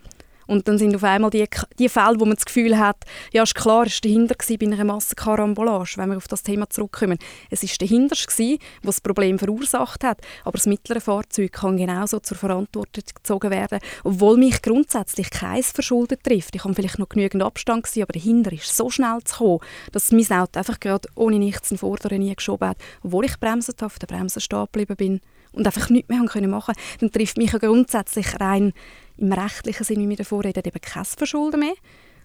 und 0.48 0.68
dann 0.68 0.78
sind 0.78 0.96
auf 0.96 1.04
einmal 1.04 1.30
die, 1.30 1.46
die 1.80 1.90
Fälle, 1.90 2.20
wo 2.20 2.26
man 2.26 2.36
das 2.36 2.46
Gefühl 2.46 2.78
hat, 2.78 2.98
ja, 3.32 3.44
ist 3.44 3.56
klar, 3.56 3.86
es 3.86 3.96
war 3.96 4.02
dahinter 4.02 4.36
bei 4.38 4.66
einer 4.66 4.84
Massenkarambolage, 4.84 5.94
wenn 5.98 6.10
wir 6.10 6.18
auf 6.18 6.28
das 6.28 6.44
Thema 6.44 6.70
zurückkommen. 6.70 7.18
Es 7.50 7.64
war 7.64 7.70
dahinter, 7.80 8.16
was 8.16 8.96
das 8.96 9.02
Problem 9.02 9.40
verursacht 9.40 10.04
hat, 10.04 10.22
aber 10.44 10.58
das 10.58 10.66
mittlere 10.66 11.02
Fahrzeug 11.02 11.52
kann 11.52 11.78
genauso 11.78 12.20
zur 12.20 12.38
Verantwortung 12.38 13.04
gezogen 13.14 13.52
werden, 13.52 13.80
obwohl 14.04 14.38
mich 14.38 14.62
grundsätzlich 14.62 15.30
keins 15.30 15.72
verschuldet 15.72 16.24
trifft. 16.24 16.56
Ich 16.56 16.64
habe 16.64 16.74
vielleicht 16.74 17.00
noch 17.00 17.10
genügend 17.10 17.44
Abstand 17.44 17.84
gewesen, 17.84 18.04
aber 18.04 18.14
dahinter 18.14 18.54
ist 18.54 18.76
so 18.76 18.90
schnell 18.90 19.20
zu 19.24 19.38
kommen, 19.38 19.60
dass 19.92 20.12
mein 20.12 20.30
Auto 20.32 20.60
einfach 20.60 20.80
gerade 20.80 21.08
ohne 21.16 21.40
nichts 21.40 21.72
in 21.72 21.78
Vorderen 21.78 22.20
nie 22.20 22.36
geschoben 22.36 22.70
hat, 22.70 22.78
obwohl 23.04 23.26
ich 23.26 23.40
bremsen 23.40 23.76
auf 23.82 24.00
der 24.00 24.08
Bremse 24.08 24.42
stehen 24.42 24.66
geblieben 24.66 24.96
bin 24.96 25.22
und 25.54 25.66
einfach 25.66 25.90
nichts 25.90 26.10
mehr 26.10 26.24
können 26.26 26.50
machen 26.50 26.76
dann 27.00 27.12
trifft 27.12 27.38
mich 27.38 27.52
ja 27.52 27.60
grundsätzlich 27.60 28.40
rein 28.40 28.74
im 29.18 29.32
rechtlichen 29.32 29.84
Sinne, 29.84 30.04
wie 30.04 30.10
wir 30.10 30.18
davor 30.18 30.44
reden, 30.44 30.64
eben 30.66 30.82
kein 30.82 31.06
Verschulden 31.06 31.60
mehr, 31.60 31.76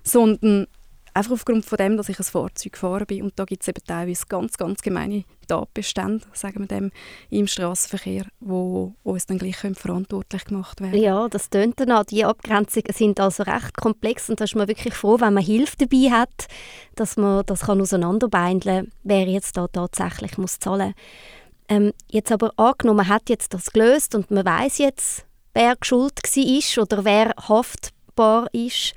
sondern 0.02 0.66
Einfach 1.18 1.33
aufgrund 1.33 1.64
von 1.64 1.78
dem, 1.78 1.97
dass 1.97 2.09
ich 2.09 2.18
ein 2.21 2.25
Fahrzeug 2.25 2.75
gefahren 2.75 3.07
bin. 3.07 3.25
Und 3.25 3.37
da 3.37 3.45
gibt 3.45 3.62
es 3.62 3.68
eben 3.68 3.83
teilweise 3.85 4.26
ganz, 4.28 4.57
ganz 4.57 4.83
gemeine 4.83 5.25
Tatbestände, 5.49 6.25
sagen 6.33 6.61
wir 6.61 6.66
dem, 6.66 6.92
im 7.30 7.49
Straßenverkehr, 7.49 8.26
wo, 8.38 8.95
wo 9.02 9.12
uns 9.12 9.26
dann 9.26 9.38
gleich 9.38 9.57
verantwortlich 9.57 10.45
gemacht 10.45 10.80
werden 10.80 11.00
Ja, 11.00 11.28
das 11.28 11.50
tönt 11.50 11.80
dann 11.80 11.90
auch. 11.90 12.04
Die 12.04 12.25
Abgrenzungen 12.25 12.92
sind 12.95 13.18
also 13.18 13.42
recht 13.42 13.76
komplex 13.76 14.30
und 14.30 14.38
da 14.38 14.45
ist 14.45 14.54
man 14.54 14.68
wirklich 14.68 14.95
froh, 14.95 15.18
wenn 15.18 15.35
man 15.35 15.42
Hilfe 15.42 15.76
dabei 15.78 16.11
hat, 16.11 16.47
dass 16.95 17.16
man 17.16 17.45
das 17.47 17.62
kann 17.62 17.80
auseinanderbeindeln 17.80 18.92
wer 19.02 19.26
jetzt 19.26 19.57
da 19.57 19.66
tatsächlich 19.66 20.38
muss 20.38 20.61
zahlen 20.61 20.95
ähm, 21.68 21.92
Jetzt 22.09 22.30
aber 22.30 22.52
angenommen, 22.57 22.99
man 22.99 23.09
hat 23.09 23.28
jetzt 23.28 23.54
das 23.54 23.73
gelöst 23.73 24.14
und 24.14 24.30
man 24.30 24.45
weiß 24.45 24.78
jetzt, 24.78 25.26
wer 25.58 25.76
schuld 25.82 26.20
war 26.22 26.82
oder 26.82 27.04
wer 27.04 27.34
haftbar 27.48 28.46
ist. 28.52 28.94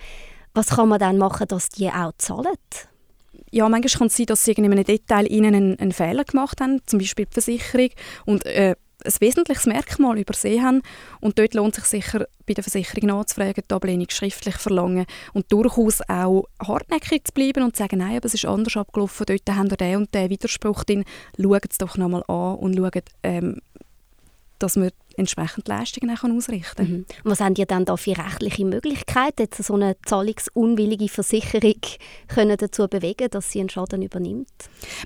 Was 0.54 0.68
kann 0.68 0.90
man 0.90 1.00
dann 1.00 1.18
machen, 1.18 1.48
dass 1.48 1.70
die 1.70 1.90
auch 1.90 2.12
zahlen? 2.18 2.56
Ja, 3.52 3.68
manchmal 3.68 4.00
kann 4.00 4.08
es 4.08 4.18
sein, 4.18 4.28
dass 4.28 4.46
sie 4.46 4.52
in 4.52 4.66
einem 4.66 4.84
Detail 4.84 5.30
ihnen 5.30 5.56
einen, 5.56 5.80
einen 5.80 5.92
Fehler 5.92 6.24
gemacht 6.24 6.62
haben, 6.62 6.82
zum 6.86 7.00
Beispiel 7.00 7.26
die 7.26 7.34
Versicherung, 7.34 7.90
und 8.26 8.46
äh, 8.46 8.76
ein 9.04 9.14
wesentliches 9.20 9.66
Merkmal 9.66 10.20
übersehen 10.20 10.64
haben. 10.64 10.82
Und 11.20 11.40
dort 11.40 11.56
lohnt 11.56 11.74
sich 11.74 11.86
sicher, 11.86 12.28
bei 12.46 12.54
der 12.54 12.64
Versicherung 12.64 13.08
nachzufragen, 13.08 13.64
die 13.70 13.74
Ablehnung 13.74 14.10
schriftlich 14.10 14.56
verlangen 14.56 15.06
und 15.34 15.52
durchaus 15.52 16.02
auch 16.08 16.46
hartnäckig 16.62 17.26
zu 17.26 17.34
bleiben 17.34 17.64
und 17.64 17.76
zu 17.76 17.82
sagen, 17.84 17.98
nein, 17.98 18.18
aber 18.18 18.28
es 18.28 18.36
ist 18.36 18.46
anders 18.46 18.78
abgelaufen, 18.78 19.26
dort 19.26 19.58
haben 19.58 19.72
wir 19.72 19.78
den 19.78 19.96
und 19.98 20.14
den 20.14 20.30
Widerspruch 20.30 20.84
drin, 20.84 21.06
schaut 21.42 21.72
es 21.72 21.80
doch 21.80 21.98
nochmal 21.98 22.24
an 22.28 22.56
und 22.56 22.76
schaut, 22.76 23.04
ähm, 23.24 23.60
dass 24.62 24.76
man 24.76 24.92
entsprechend 25.18 25.68
Leistungen 25.68 26.16
auch 26.16 26.24
ausrichten 26.24 26.76
kann. 26.76 26.92
Mhm. 26.92 27.06
Was 27.24 27.40
haben 27.40 27.54
die 27.54 27.66
dann 27.66 27.86
da 27.86 27.98
für 27.98 28.18
rechtliche 28.18 28.66
Möglichkeiten, 28.66 29.42
jetzt 29.42 29.64
so 29.64 29.74
eine 29.74 29.96
zahlungsunwillige 30.06 31.10
Versicherung 31.10 31.76
können 32.28 32.58
dazu 32.58 32.88
bewegen, 32.88 33.30
dass 33.30 33.52
sie 33.52 33.60
einen 33.60 33.70
Schaden 33.70 34.02
übernimmt? 34.02 34.48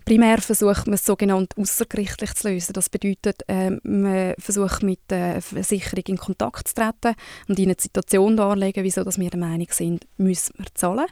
Primär 0.05 0.39
versucht 0.39 0.87
man 0.87 0.95
es 0.95 1.05
sogenannt 1.05 1.57
außergerichtlich 1.57 2.33
zu 2.33 2.49
lösen. 2.49 2.73
Das 2.73 2.89
bedeutet, 2.89 3.41
äh, 3.47 3.71
man 3.83 4.33
versucht 4.37 4.83
mit 4.83 4.99
der 5.09 5.41
Versicherung 5.41 6.03
in 6.07 6.17
Kontakt 6.17 6.67
zu 6.67 6.75
treten 6.75 7.15
und 7.47 7.59
ihnen 7.59 7.75
die 7.75 7.83
Situation 7.83 8.37
darlegen, 8.37 8.83
wieso 8.83 9.03
dass 9.03 9.19
wir 9.19 9.29
der 9.29 9.39
Meinung 9.39 9.67
sind, 9.71 10.05
müssen 10.17 10.53
wir 10.57 10.67
zahlen. 10.75 11.07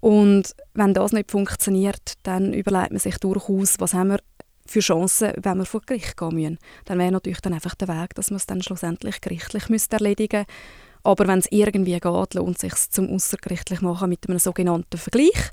Und 0.00 0.54
wenn 0.74 0.94
das 0.94 1.12
nicht 1.12 1.30
funktioniert, 1.30 2.14
dann 2.22 2.52
überlegt 2.52 2.90
man 2.90 3.00
sich 3.00 3.16
durchaus, 3.18 3.80
was 3.80 3.94
haben 3.94 4.10
wir 4.10 4.18
für 4.66 4.80
Chancen, 4.80 5.32
wenn 5.36 5.58
wir 5.58 5.64
vor 5.64 5.80
Gericht 5.84 6.16
gehen 6.16 6.34
müssen. 6.34 6.58
Dann 6.84 6.98
wäre 6.98 7.12
natürlich 7.12 7.40
dann 7.40 7.54
einfach 7.54 7.74
der 7.74 7.88
Weg, 7.88 8.14
dass 8.14 8.30
man 8.30 8.36
es 8.36 8.46
dann 8.46 8.62
schlussendlich 8.62 9.20
gerichtlich 9.20 9.64
erledigen 9.90 10.40
müsste. 10.40 10.54
Aber 11.02 11.28
wenn 11.28 11.38
es 11.38 11.46
irgendwie 11.50 11.98
geht, 11.98 12.34
lohnt 12.34 12.56
es 12.56 12.60
sich 12.60 12.90
zum 12.90 13.08
außergerichtlich 13.10 13.80
machen 13.80 14.08
mit 14.08 14.28
einem 14.28 14.38
sogenannten 14.38 14.98
Vergleich. 14.98 15.52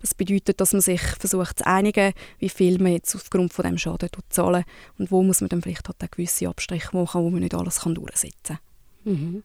Das 0.00 0.14
bedeutet, 0.14 0.60
dass 0.60 0.72
man 0.72 0.82
sich 0.82 1.00
versucht 1.00 1.58
zu 1.58 1.66
einigen, 1.66 2.12
wie 2.38 2.48
viel 2.48 2.78
man 2.78 2.92
jetzt 2.92 3.14
aufgrund 3.14 3.52
von 3.52 3.64
dem 3.64 3.78
Schaden 3.78 4.08
zahlen 4.28 4.64
und 4.98 5.10
wo 5.10 5.22
muss 5.22 5.40
man 5.40 5.48
dann 5.48 5.62
vielleicht 5.62 5.88
halt 5.88 6.12
gewisse 6.12 6.48
Abstriche 6.48 6.96
machen, 6.96 7.22
wo 7.22 7.30
man 7.30 7.40
nicht 7.40 7.54
alles 7.54 7.80
durchsetzen 7.80 8.58
kann. 9.04 9.12
Mhm. 9.12 9.42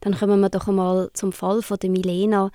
Dann 0.00 0.18
kommen 0.18 0.40
wir 0.40 0.48
doch 0.48 0.68
einmal 0.68 1.10
zum 1.12 1.32
Fall 1.32 1.62
von 1.62 1.78
der 1.78 1.90
Milena. 1.90 2.50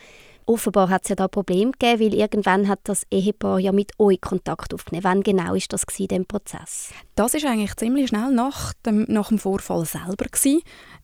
Offenbar 0.47 0.89
hat 0.89 1.03
es 1.03 1.09
ja 1.09 1.15
da 1.15 1.27
Problem 1.27 1.71
gegeben, 1.71 1.99
weil 1.99 2.13
irgendwann 2.13 2.67
hat 2.67 2.79
das 2.83 3.03
Ehepaar 3.09 3.59
ja 3.59 3.71
mit 3.71 3.99
euch 3.99 4.21
Kontakt 4.21 4.73
aufgenommen. 4.73 5.03
Wann 5.03 5.23
genau 5.23 5.55
ist 5.55 5.73
das 5.73 5.83
in 5.97 6.07
dem 6.07 6.25
Prozess? 6.25 6.91
Das 7.15 7.33
ist 7.33 7.45
eigentlich 7.45 7.75
ziemlich 7.75 8.09
schnell 8.09 8.31
nach 8.31 8.73
dem, 8.85 9.05
nach 9.07 9.29
dem 9.29 9.39
Vorfall 9.39 9.85
selber 9.85 10.25
gewesen. 10.25 10.61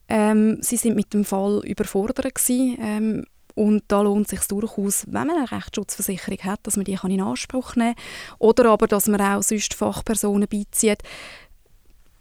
Ähm, 0.07 0.57
sie 0.61 0.77
sind 0.77 0.95
mit 0.95 1.13
dem 1.13 1.25
Fall 1.25 1.61
überfordert 1.65 2.35
gewesen, 2.35 2.77
ähm, 2.79 3.25
und 3.55 3.83
da 3.87 4.01
lohnt 4.01 4.31
es 4.31 4.39
sich 4.39 4.47
durchaus, 4.47 5.05
wenn 5.07 5.27
man 5.27 5.37
eine 5.37 5.51
Rechtsschutzversicherung 5.51 6.39
hat, 6.43 6.59
dass 6.63 6.77
man 6.77 6.85
die 6.85 6.95
kann 6.95 7.11
in 7.11 7.21
Anspruch 7.21 7.75
nehmen 7.75 7.95
kann. 7.95 8.35
Oder 8.39 8.69
aber, 8.69 8.87
dass 8.87 9.07
man 9.07 9.21
auch 9.21 9.43
sonst 9.43 9.73
Fachpersonen 9.73 10.47
beizieht. 10.47 10.99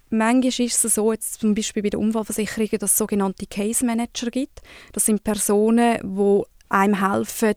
Manchmal 0.09 0.67
ist 0.67 0.83
es 0.83 0.95
so, 0.95 1.11
jetzt 1.13 1.39
zum 1.39 1.55
Beispiel 1.55 1.83
bei 1.83 1.89
den 1.89 2.01
Unfallversicherungen, 2.01 2.79
dass 2.79 2.91
es 2.91 2.97
sogenannte 2.97 3.45
Case 3.45 3.85
Manager 3.85 4.29
gibt. 4.29 4.59
Das 4.91 5.05
sind 5.05 5.23
Personen, 5.23 5.99
die 6.03 6.43
einem 6.71 6.99
helfen, 6.99 7.53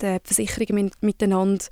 die 0.00 0.18
Versicherungen 0.24 0.90
miteinander 1.00 1.64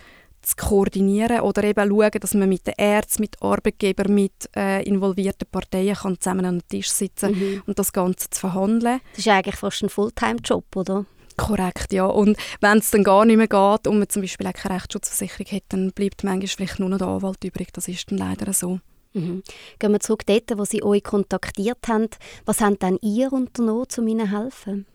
zu 0.43 0.57
koordinieren 0.57 1.41
oder 1.41 1.63
eben 1.63 1.89
schauen, 1.89 2.21
dass 2.21 2.35
man 2.35 2.49
mit 2.49 2.67
den 2.67 2.75
Ärzten, 2.77 3.23
mit 3.23 3.41
Arbeitgebern, 3.41 4.13
mit 4.13 4.51
äh, 4.57 4.83
involvierten 4.83 5.49
Parteien 5.51 5.95
kann 5.95 6.21
zusammen 6.21 6.45
an 6.45 6.59
den 6.59 6.69
Tisch 6.69 6.91
sitzen 6.91 7.33
mhm. 7.33 7.63
und 7.67 7.79
das 7.79 7.93
Ganze 7.93 8.29
zu 8.29 8.41
verhandeln. 8.41 9.01
Das 9.13 9.21
ist 9.21 9.29
eigentlich 9.29 9.57
fast 9.57 9.83
ein 9.83 9.89
Fulltime-Job, 9.89 10.65
oder? 10.75 11.07
Korrekt, 11.37 11.93
ja. 11.93 12.07
Und 12.07 12.37
wenn 12.61 12.79
es 12.79 12.91
dann 12.91 13.05
gar 13.05 13.25
nicht 13.25 13.37
mehr 13.37 13.49
geht 13.49 13.87
und 13.87 13.99
man 13.99 14.09
zum 14.09 14.23
Beispiel 14.23 14.47
auch 14.47 14.53
keine 14.53 14.75
Rechtsschutzversicherung 14.75 15.47
hat, 15.53 15.63
dann 15.69 15.93
bleibt 15.93 16.25
manchmal 16.25 16.49
vielleicht 16.49 16.81
nur 16.81 16.89
noch 16.89 16.99
der 16.99 17.09
Anwalt 17.09 17.43
übrig. 17.45 17.73
Das 17.73 17.89
ist 17.89 18.11
dann 18.11 18.19
leider 18.19 18.53
so. 18.53 18.81
Mhm. 19.15 19.43
Gehen 19.79 19.93
wir 19.93 20.01
zurück 20.01 20.25
dort, 20.27 20.51
wo 20.57 20.65
Sie 20.65 20.83
euch 20.83 21.05
kontaktiert 21.05 21.87
haben. 21.89 22.09
Was 22.45 22.61
haben 22.61 22.79
dann 22.79 22.99
ihr 23.01 23.33
unternommen, 23.33 23.87
um 23.97 24.09
ihnen 24.09 24.27
zu 24.27 24.39
helfen? 24.39 24.87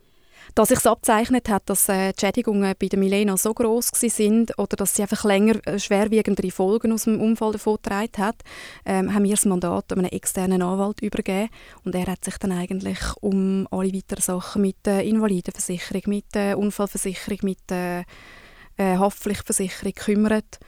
Dass 0.55 0.69
sich 0.69 0.85
abzeichnet 0.85 1.49
hat, 1.49 1.69
dass 1.69 1.89
äh, 1.89 2.13
die 2.13 2.19
Schädigungen 2.19 2.73
bei 2.79 2.87
der 2.87 2.99
Milena 2.99 3.37
so 3.37 3.53
groß 3.53 3.91
sind 3.93 4.57
oder 4.57 4.75
dass 4.75 4.95
sie 4.95 5.01
einfach 5.03 5.23
länger 5.23 5.55
äh, 5.67 5.79
schwerwiegendere 5.79 6.51
Folgen 6.51 6.91
aus 6.91 7.03
dem 7.03 7.21
Unfall 7.21 7.53
davongetragen 7.53 8.17
hat, 8.17 8.37
ähm, 8.85 9.13
haben 9.13 9.23
wir 9.23 9.31
das 9.31 9.45
Mandat 9.45 9.91
einem 9.91 10.05
externen 10.05 10.61
Anwalt 10.61 11.01
übergeben 11.01 11.49
und 11.83 11.95
er 11.95 12.07
hat 12.07 12.25
sich 12.25 12.37
dann 12.37 12.51
eigentlich 12.51 12.99
um 13.21 13.67
alle 13.71 13.93
weiteren 13.93 14.21
Sachen 14.21 14.61
mit 14.61 14.77
der 14.85 15.03
Invalidenversicherung, 15.03 16.03
mit 16.07 16.25
der 16.33 16.57
Unfallversicherung, 16.57 17.39
mit 17.43 17.59
der 17.69 18.05
äh, 18.77 18.97
Haftpflichtversicherung 18.97 19.93
gekümmert, 19.93 20.59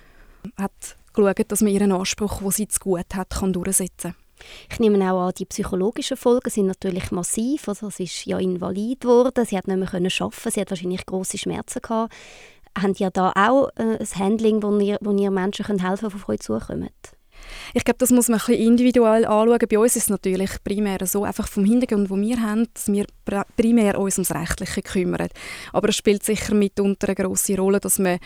hat 0.58 0.98
geschaut, 1.14 1.52
dass 1.52 1.62
man 1.62 1.72
ihren 1.72 1.92
Anspruch, 1.92 2.40
den 2.40 2.52
sie 2.52 2.68
zu 2.68 2.80
gut 2.80 3.16
hat, 3.16 3.30
kann 3.32 3.54
durchsetzen 3.54 4.14
kann. 4.14 4.29
Ich 4.72 4.80
nehme 4.80 5.12
auch 5.12 5.28
an, 5.28 5.34
die 5.38 5.46
psychologischen 5.46 6.18
Folgen 6.18 6.50
sind 6.50 6.68
natürlich 6.68 7.12
massiv. 7.12 7.68
Also 7.68 7.90
sie 7.90 8.04
ist 8.04 8.26
ja 8.26 8.40
invalid 8.40 9.02
geworden, 9.02 9.46
sie 9.46 9.58
hat 9.58 9.68
nicht 9.68 9.78
mehr 9.78 9.94
arbeiten, 9.94 10.52
sie 10.52 10.62
hat 10.62 10.70
wahrscheinlich 10.70 11.06
große 11.06 11.38
Schmerzen 11.38 11.82
gehabt. 11.82 12.14
Habt 12.80 13.00
ihr 13.00 13.10
da 13.10 13.32
auch 13.36 13.70
äh, 13.78 13.98
ein 14.00 14.08
Handling, 14.16 14.64
wo 14.64 14.78
ihr, 14.80 14.98
wo 15.02 15.12
ihr 15.12 15.32
Menschen 15.32 15.66
helfen 15.66 15.82
könnt, 15.82 16.02
die 16.02 16.06
auf 16.06 16.30
euch 16.30 16.40
zukommen? 16.40 16.90
Ich 17.74 17.84
glaube, 17.84 17.98
das 17.98 18.12
muss 18.12 18.30
man 18.30 18.40
ein 18.48 18.54
individuell 18.54 19.26
anschauen. 19.26 19.68
Bei 19.70 19.80
uns 19.80 19.96
ist 19.96 20.04
es 20.04 20.10
natürlich 20.10 20.52
primär 20.64 21.00
so, 21.06 21.24
einfach 21.24 21.48
vom 21.48 21.66
Hintergrund, 21.66 22.10
wo 22.10 22.18
wir 22.18 22.42
haben, 22.42 22.68
dass 22.74 22.88
wir 22.88 23.06
primär 23.56 24.00
uns 24.00 24.18
ums 24.18 24.34
Rechtliche 24.34 24.82
kümmern. 24.82 25.30
Aber 25.74 25.90
es 25.90 25.96
spielt 25.96 26.24
sicher 26.24 26.54
mitunter 26.54 27.08
eine 27.08 27.16
grosse 27.16 27.58
Rolle, 27.58 27.80
dass 27.80 28.00
man 28.00 28.20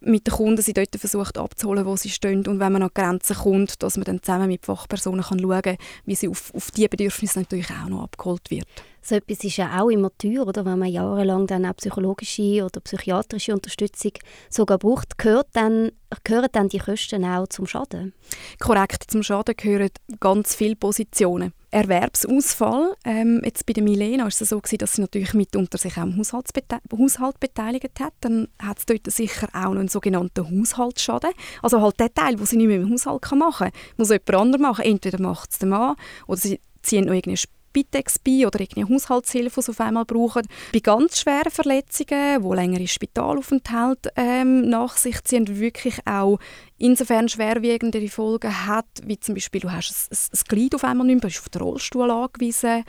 mit 0.00 0.26
den 0.26 0.34
Kunden 0.34 0.62
sie 0.62 0.72
dort 0.72 0.94
versucht 0.96 1.38
abzuholen, 1.38 1.86
wo 1.86 1.96
sie 1.96 2.10
stehen 2.10 2.46
und 2.46 2.60
wenn 2.60 2.72
man 2.72 2.82
an 2.82 2.90
Grenzen 2.92 3.36
kommt, 3.36 3.82
dass 3.82 3.96
man 3.96 4.04
dann 4.04 4.22
zusammen 4.22 4.48
mit 4.48 4.66
Fachpersonen 4.66 5.24
kann 5.24 5.40
schauen 5.40 5.62
kann, 5.62 5.76
wie 6.04 6.14
sie 6.14 6.28
auf, 6.28 6.54
auf 6.54 6.70
diese 6.70 6.88
Bedürfnisse 6.88 7.40
natürlich 7.40 7.70
auch 7.70 7.88
noch 7.88 8.02
abgeholt 8.04 8.50
wird. 8.50 8.66
So 9.02 9.14
etwas 9.14 9.44
ist 9.44 9.56
ja 9.56 9.80
auch 9.80 9.88
immer 9.88 10.10
teuer, 10.18 10.46
oder? 10.46 10.64
wenn 10.64 10.80
man 10.80 10.88
jahrelang 10.88 11.46
dann 11.46 11.64
auch 11.64 11.76
psychologische 11.76 12.64
oder 12.64 12.80
psychiatrische 12.80 13.52
Unterstützung 13.52 14.12
sogar 14.50 14.78
braucht, 14.78 15.16
gehört 15.16 15.48
dann, 15.52 15.92
gehören 16.24 16.48
dann 16.50 16.68
die 16.68 16.78
Kosten 16.78 17.24
auch 17.24 17.46
zum 17.46 17.66
Schaden? 17.66 18.14
Korrekt, 18.58 19.04
zum 19.08 19.22
Schaden 19.22 19.54
gehören 19.56 19.90
ganz 20.18 20.56
viele 20.56 20.74
Positionen. 20.74 21.52
Erwerbsausfall. 21.76 22.96
Ähm, 23.04 23.42
jetzt 23.44 23.66
bei 23.66 23.74
der 23.74 23.82
Milena 23.82 24.22
war 24.22 24.28
es 24.28 24.38
so, 24.38 24.58
gewesen, 24.58 24.78
dass 24.78 24.94
sie 24.94 25.02
natürlich 25.02 25.34
mitunter 25.34 25.76
sich 25.76 25.98
auch 25.98 26.02
am 26.02 26.16
Haushalt 26.16 27.38
beteiligt 27.38 28.00
hat. 28.00 28.14
Dann 28.22 28.48
hat 28.58 28.78
es 28.78 28.86
dort 28.86 29.10
sicher 29.12 29.48
auch 29.52 29.74
noch 29.74 29.80
einen 29.80 29.88
sogenannten 29.88 30.50
Haushaltsschaden. 30.50 31.32
Also 31.62 31.82
halt 31.82 32.00
der 32.00 32.14
Teil, 32.14 32.36
den 32.36 32.46
sie 32.46 32.56
nicht 32.56 32.68
mehr 32.68 32.80
im 32.80 32.90
Haushalt 32.90 33.30
machen 33.32 33.70
kann, 33.70 33.80
muss 33.98 34.08
jemand 34.08 34.34
anderes 34.34 34.62
machen. 34.62 34.84
Entweder 34.86 35.20
macht 35.20 35.52
es 35.52 35.58
der 35.58 35.68
Mann 35.68 35.96
oder 36.26 36.40
sie 36.40 36.60
ziehen 36.80 37.04
noch 37.04 37.12
irgendeine 37.12 37.36
Spitex 37.76 38.18
bei 38.18 38.46
oder 38.46 38.60
irgendeine 38.60 38.88
Haushaltshilfe, 38.88 39.60
die 39.60 39.70
auf 39.70 39.80
einmal 39.80 40.06
brauchen. 40.06 40.46
Bei 40.72 40.78
ganz 40.78 41.20
schweren 41.20 41.50
Verletzungen, 41.50 42.42
die 42.42 42.56
längere 42.56 42.86
Spitalaufenthalte 42.86 44.12
ähm, 44.16 44.68
nach 44.68 44.96
sich 44.96 45.22
ziehen, 45.24 45.58
wirklich 45.58 45.98
auch 46.06 46.38
insofern 46.78 47.28
schwerwiegende 47.28 48.06
Folgen 48.08 48.66
hat, 48.66 48.86
wie 49.04 49.20
zum 49.20 49.34
Beispiel, 49.34 49.60
du 49.60 49.72
hast 49.72 50.10
ein, 50.10 50.16
ein 50.16 50.44
Glied 50.48 50.74
auf 50.74 50.84
einmal 50.84 51.06
nicht 51.06 51.16
mehr, 51.16 51.28
bist 51.28 51.40
auf 51.40 51.48
den 51.50 51.62
Rollstuhl 51.62 52.10
angewiesen. 52.10 52.84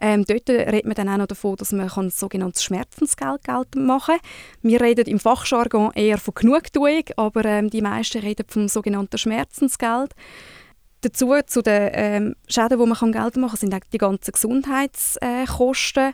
Ähm, 0.00 0.24
dort 0.24 0.48
redet 0.48 0.84
man 0.84 0.94
dann 0.94 1.08
auch 1.08 1.18
noch 1.18 1.26
davon, 1.26 1.56
dass 1.56 1.72
man 1.72 1.90
ein 1.90 2.10
sogenanntes 2.10 2.62
Schmerzensgeld 2.62 3.42
geltend 3.42 3.86
machen 3.86 4.18
kann. 4.18 4.30
Wir 4.62 4.80
reden 4.80 5.06
im 5.06 5.18
Fachjargon 5.18 5.92
eher 5.94 6.18
von 6.18 6.34
Genugtuung, 6.34 7.04
aber 7.16 7.44
ähm, 7.44 7.70
die 7.70 7.82
meisten 7.82 8.18
reden 8.18 8.46
vom 8.48 8.68
sogenannten 8.68 9.18
Schmerzensgeld. 9.18 10.14
Dazu 11.00 11.32
zu 11.46 11.62
den 11.62 11.90
ähm, 11.92 12.36
Schäden, 12.48 12.78
die 12.78 12.86
man 12.86 13.12
Geld 13.12 13.36
machen 13.36 13.50
kann, 13.50 13.56
sind 13.56 13.92
die 13.92 13.98
ganzen 13.98 14.32
Gesundheitskosten. 14.32 16.12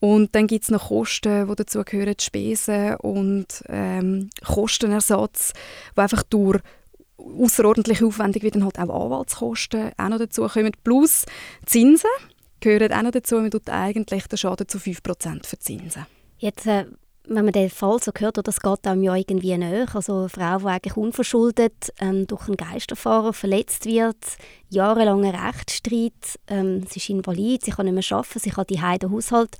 Und 0.00 0.34
dann 0.34 0.46
gibt 0.46 0.64
es 0.64 0.70
noch 0.70 0.88
Kosten, 0.88 1.48
die 1.48 1.54
dazu 1.56 1.82
gehören, 1.84 2.14
die 2.16 2.24
Spesen 2.24 2.94
und 2.96 3.46
ähm, 3.68 4.30
Kostenersatz, 4.44 5.52
die 5.96 6.00
einfach 6.00 6.22
durch 6.22 6.60
außerordentlich 7.16 8.04
aufwendig, 8.04 8.44
wie 8.44 8.50
dann 8.50 8.64
halt 8.64 8.78
auch 8.78 9.04
Anwaltskosten 9.04 9.90
auch 9.96 10.08
noch 10.08 10.18
dazu 10.18 10.46
kommen. 10.46 10.72
Plus 10.84 11.26
Zinsen 11.66 12.10
gehören 12.60 12.92
auch 12.92 13.02
noch 13.02 13.10
dazu. 13.10 13.36
Man 13.36 13.50
tut 13.50 13.68
eigentlich 13.68 14.26
den 14.28 14.38
Schaden 14.38 14.68
zu 14.68 14.78
5% 14.78 15.46
verzinsen. 15.46 16.06
Jetzt, 16.38 16.66
äh, 16.66 16.86
wenn 17.28 17.44
man 17.44 17.52
den 17.52 17.70
Fall 17.70 17.98
so 18.02 18.10
hört, 18.16 18.46
das 18.46 18.60
geht 18.60 18.86
einem 18.86 19.02
ja 19.02 19.14
irgendwie 19.14 19.56
näher. 19.56 19.86
Also 19.94 20.20
eine 20.20 20.28
Frau, 20.28 20.58
die 20.58 20.66
eigentlich 20.66 20.96
unverschuldet 20.96 21.92
ähm, 22.00 22.26
durch 22.26 22.48
einen 22.48 22.56
Geisterfahrer 22.56 23.32
verletzt 23.32 23.84
wird, 23.84 24.16
jahrelanger 24.70 25.46
Rechtsstreit, 25.46 26.38
ähm, 26.48 26.84
sie 26.88 26.98
ist 26.98 27.10
invalid, 27.10 27.64
sie 27.64 27.70
kann 27.70 27.86
nicht 27.86 28.08
mehr 28.08 28.18
arbeiten, 28.18 28.38
sie 28.38 28.50
kann 28.50 28.66
die 28.68 28.80
Haushalt 28.80 29.56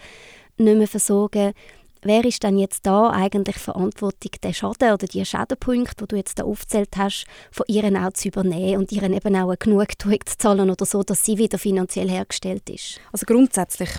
nicht 0.57 0.79
mehr 0.79 0.89
versorgen. 0.89 1.53
Wer 2.03 2.25
ist 2.25 2.43
denn 2.43 2.59
jetzt 2.59 2.87
da 2.87 3.11
eigentlich 3.11 3.57
verantwortlich, 3.57 4.33
den 4.43 4.55
Schaden 4.55 4.93
oder 4.93 5.07
die 5.07 5.25
Schädenpunkte, 5.25 6.05
die 6.05 6.09
du 6.09 6.17
jetzt 6.17 6.39
da 6.39 6.45
aufgezählt 6.45 6.97
hast, 6.97 7.27
von 7.51 7.65
ihren 7.67 7.97
auch 7.97 8.13
zu 8.13 8.29
übernehmen 8.29 8.79
und 8.79 8.93
ihren 8.93 9.13
eben 9.13 9.35
auch 9.35 9.49
eine 9.49 9.57
Genugtuung 9.57 10.19
zu 10.25 10.39
zahlen 10.39 10.71
oder 10.71 10.87
so, 10.87 11.03
dass 11.03 11.25
sie 11.25 11.39
wieder 11.39 11.59
finanziell 11.59 12.09
hergestellt 12.09 12.71
ist? 12.71 13.01
Also 13.13 13.27
grundsätzlich 13.27 13.91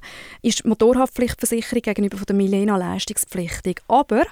ist 0.42 0.64
die 0.64 0.70
Motorhaftpflichtversicherung 0.70 1.82
gegenüber 1.82 2.18
der 2.26 2.36
Milena 2.36 2.78
leistungspflichtig. 2.78 3.82
Aber 3.88 4.24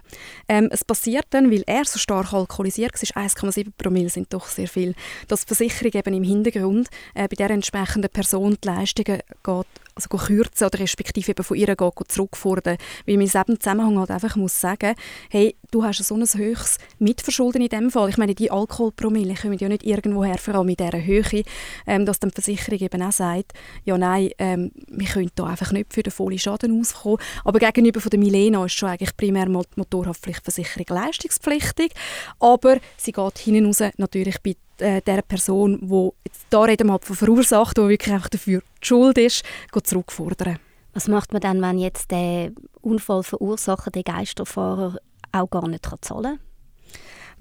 ähm, 0.48 0.70
es 0.72 0.86
passiert 0.86 1.26
dann, 1.32 1.52
weil 1.52 1.64
er 1.68 1.84
so 1.86 2.00
stark 2.00 2.34
alkoholisiert 2.34 2.94
war, 2.94 3.24
1,7 3.24 3.72
Promille 3.78 4.10
sind 4.10 4.34
doch 4.34 4.48
sehr 4.48 4.68
viel, 4.68 4.96
dass 5.28 5.42
die 5.42 5.54
Versicherung 5.54 5.92
eben 5.94 6.14
im 6.14 6.24
Hintergrund 6.24 6.88
äh, 7.16 7.28
bei 7.28 7.36
der 7.36 7.50
entsprechenden 7.50 8.10
Person 8.10 8.58
die 8.64 8.68
Leistungen 8.68 9.22
geht 9.44 9.66
also 9.98 10.18
kürzen 10.18 10.68
oder 10.68 10.80
respektive 10.80 11.32
eben 11.32 11.44
von 11.44 11.58
ihr 11.58 11.76
gehen, 11.76 11.92
zurückfordern. 12.08 12.78
Weil 13.06 13.16
man 13.16 13.26
in 13.26 13.32
diesem 13.32 13.60
Zusammenhang 13.60 14.00
halt 14.00 14.12
einfach 14.12 14.36
muss 14.36 14.60
sagen, 14.60 14.96
hey, 15.30 15.56
du 15.72 15.84
hast 15.84 16.04
so 16.04 16.16
ein 16.16 16.22
höchstes 16.22 16.78
Mitverschulden 17.00 17.62
in 17.62 17.70
dem 17.70 17.92
Fall. 17.92 18.10
Ich 18.10 18.18
meine, 18.18 18.36
die 18.36 18.52
Alkoholpromille 18.52 19.36
kommen 19.36 19.58
ja 19.58 19.68
nicht 19.68 19.84
irgendwo 19.84 20.24
her, 20.24 20.38
vor 20.38 20.56
allem 20.56 20.70
in 20.70 20.76
dieser 20.76 21.04
Höhe, 21.04 21.44
ähm, 21.86 22.06
dass 22.06 22.20
dann 22.20 22.30
die 22.30 22.42
Versicherung 22.42 22.80
eben 22.80 23.02
auch 23.02 23.12
sagt, 23.12 23.54
ja 23.84 23.98
nein, 23.98 24.30
ähm, 24.38 24.72
wir 24.88 25.08
können 25.08 25.32
da 25.36 25.46
einfach 25.46 25.72
nicht 25.72 25.94
für 25.94 26.04
den 26.04 26.12
vollen 26.12 26.40
Schaden 26.40 26.80
auskommen. 26.80 27.20
Aber 27.44 27.60
gegenüber 27.60 28.00
von 28.00 28.10
der 28.10 28.20
Milena 28.20 28.66
ist 28.66 28.74
schon 28.74 28.90
eigentlich 28.90 29.16
primär 29.18 29.46
die 29.46 29.60
Motorhaftpflichtversicherung 29.76 30.86
leistungspflichtig, 30.90 31.92
aber 32.40 32.78
sie 32.98 33.12
geht 33.12 33.38
hinten 33.40 33.66
raus 33.66 33.84
natürlich 33.98 34.42
bei 34.42 34.56
äh, 34.80 35.02
der 35.02 35.22
Person, 35.22 35.80
die 35.82 36.32
da 36.50 36.62
reden 36.62 36.88
wir 36.88 37.00
von 37.00 37.16
verursacht, 37.16 37.78
die 37.78 37.88
wirklich 37.88 38.14
einfach 38.14 38.30
dafür 38.30 38.62
die 38.82 38.86
Schuld 38.88 39.18
ist, 39.18 39.44
zurückfordern. 39.84 40.60
Was 40.94 41.08
macht 41.08 41.32
man 41.32 41.42
dann, 41.42 41.62
wenn 41.62 41.78
jetzt 41.78 42.10
der 42.12 42.52
Unfall 42.82 43.24
verursacht, 43.24 43.94
der 43.94 44.04
Geisterfahrer 44.04 44.98
auch 45.32 45.50
gar 45.50 45.68
nicht 45.68 45.88
zahlen 46.02 46.24
kann? 46.24 46.40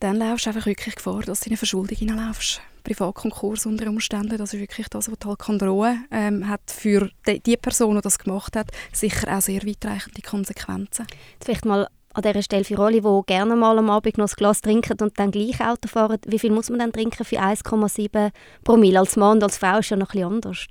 Dann 0.01 0.17
laufst 0.17 0.45
du 0.45 0.51
einfach 0.51 0.67
wirklich 0.67 0.97
Gefahr, 0.97 1.23
dass 1.23 1.41
du 1.41 1.47
in 1.47 1.53
eine 1.53 1.57
Verschuldung 1.57 1.97
hineinlaufst. 1.97 2.61
Privatkonkurs 2.85 3.67
unter 3.67 3.89
Umständen, 3.89 4.37
das 4.37 4.55
ist 4.55 4.61
wirklich 4.61 4.89
das, 4.89 5.11
was 5.11 5.17
halt 5.25 5.39
kann 5.41 5.59
drohen 5.59 6.07
ähm, 6.13 6.47
hat 6.49 6.61
für 6.71 7.11
die, 7.27 7.41
die 7.41 7.57
Person, 7.57 7.97
die 7.97 8.03
das 8.03 8.19
gemacht 8.19 8.55
hat, 8.55 8.71
sicher 8.93 9.37
auch 9.37 9.41
sehr 9.41 9.67
weitreichende 9.67 10.23
Konsequenzen. 10.23 11.07
Jetzt 11.33 11.45
vielleicht 11.45 11.65
mal 11.65 11.89
an 12.17 12.23
dieser 12.23 12.43
Stelle 12.43 12.65
für 12.65 12.79
alle, 12.79 13.01
die 13.01 13.21
gerne 13.27 13.57
mal 13.57 13.79
am 13.79 13.91
Abend 13.91 14.19
noch 14.19 14.29
ein 14.29 14.35
Glas 14.37 14.61
trinken 14.63 14.97
und 15.01 15.19
dann 15.19 15.31
gleich 15.31 15.61
Auto 15.61 15.89
fahren, 15.89 16.19
wie 16.27 16.39
viel 16.39 16.51
muss 16.51 16.71
man 16.71 16.79
dann 16.79 16.93
trinken 16.93 17.25
für 17.25 17.41
1,7 17.41 18.31
Promille? 18.65 18.99
Als 18.99 19.17
Mann 19.17 19.37
und 19.37 19.43
als 19.43 19.59
Frau 19.59 19.79
ist 19.79 19.91
ja 19.91 19.97
noch 19.97 20.15
etwas 20.15 20.27
anders. 20.27 20.67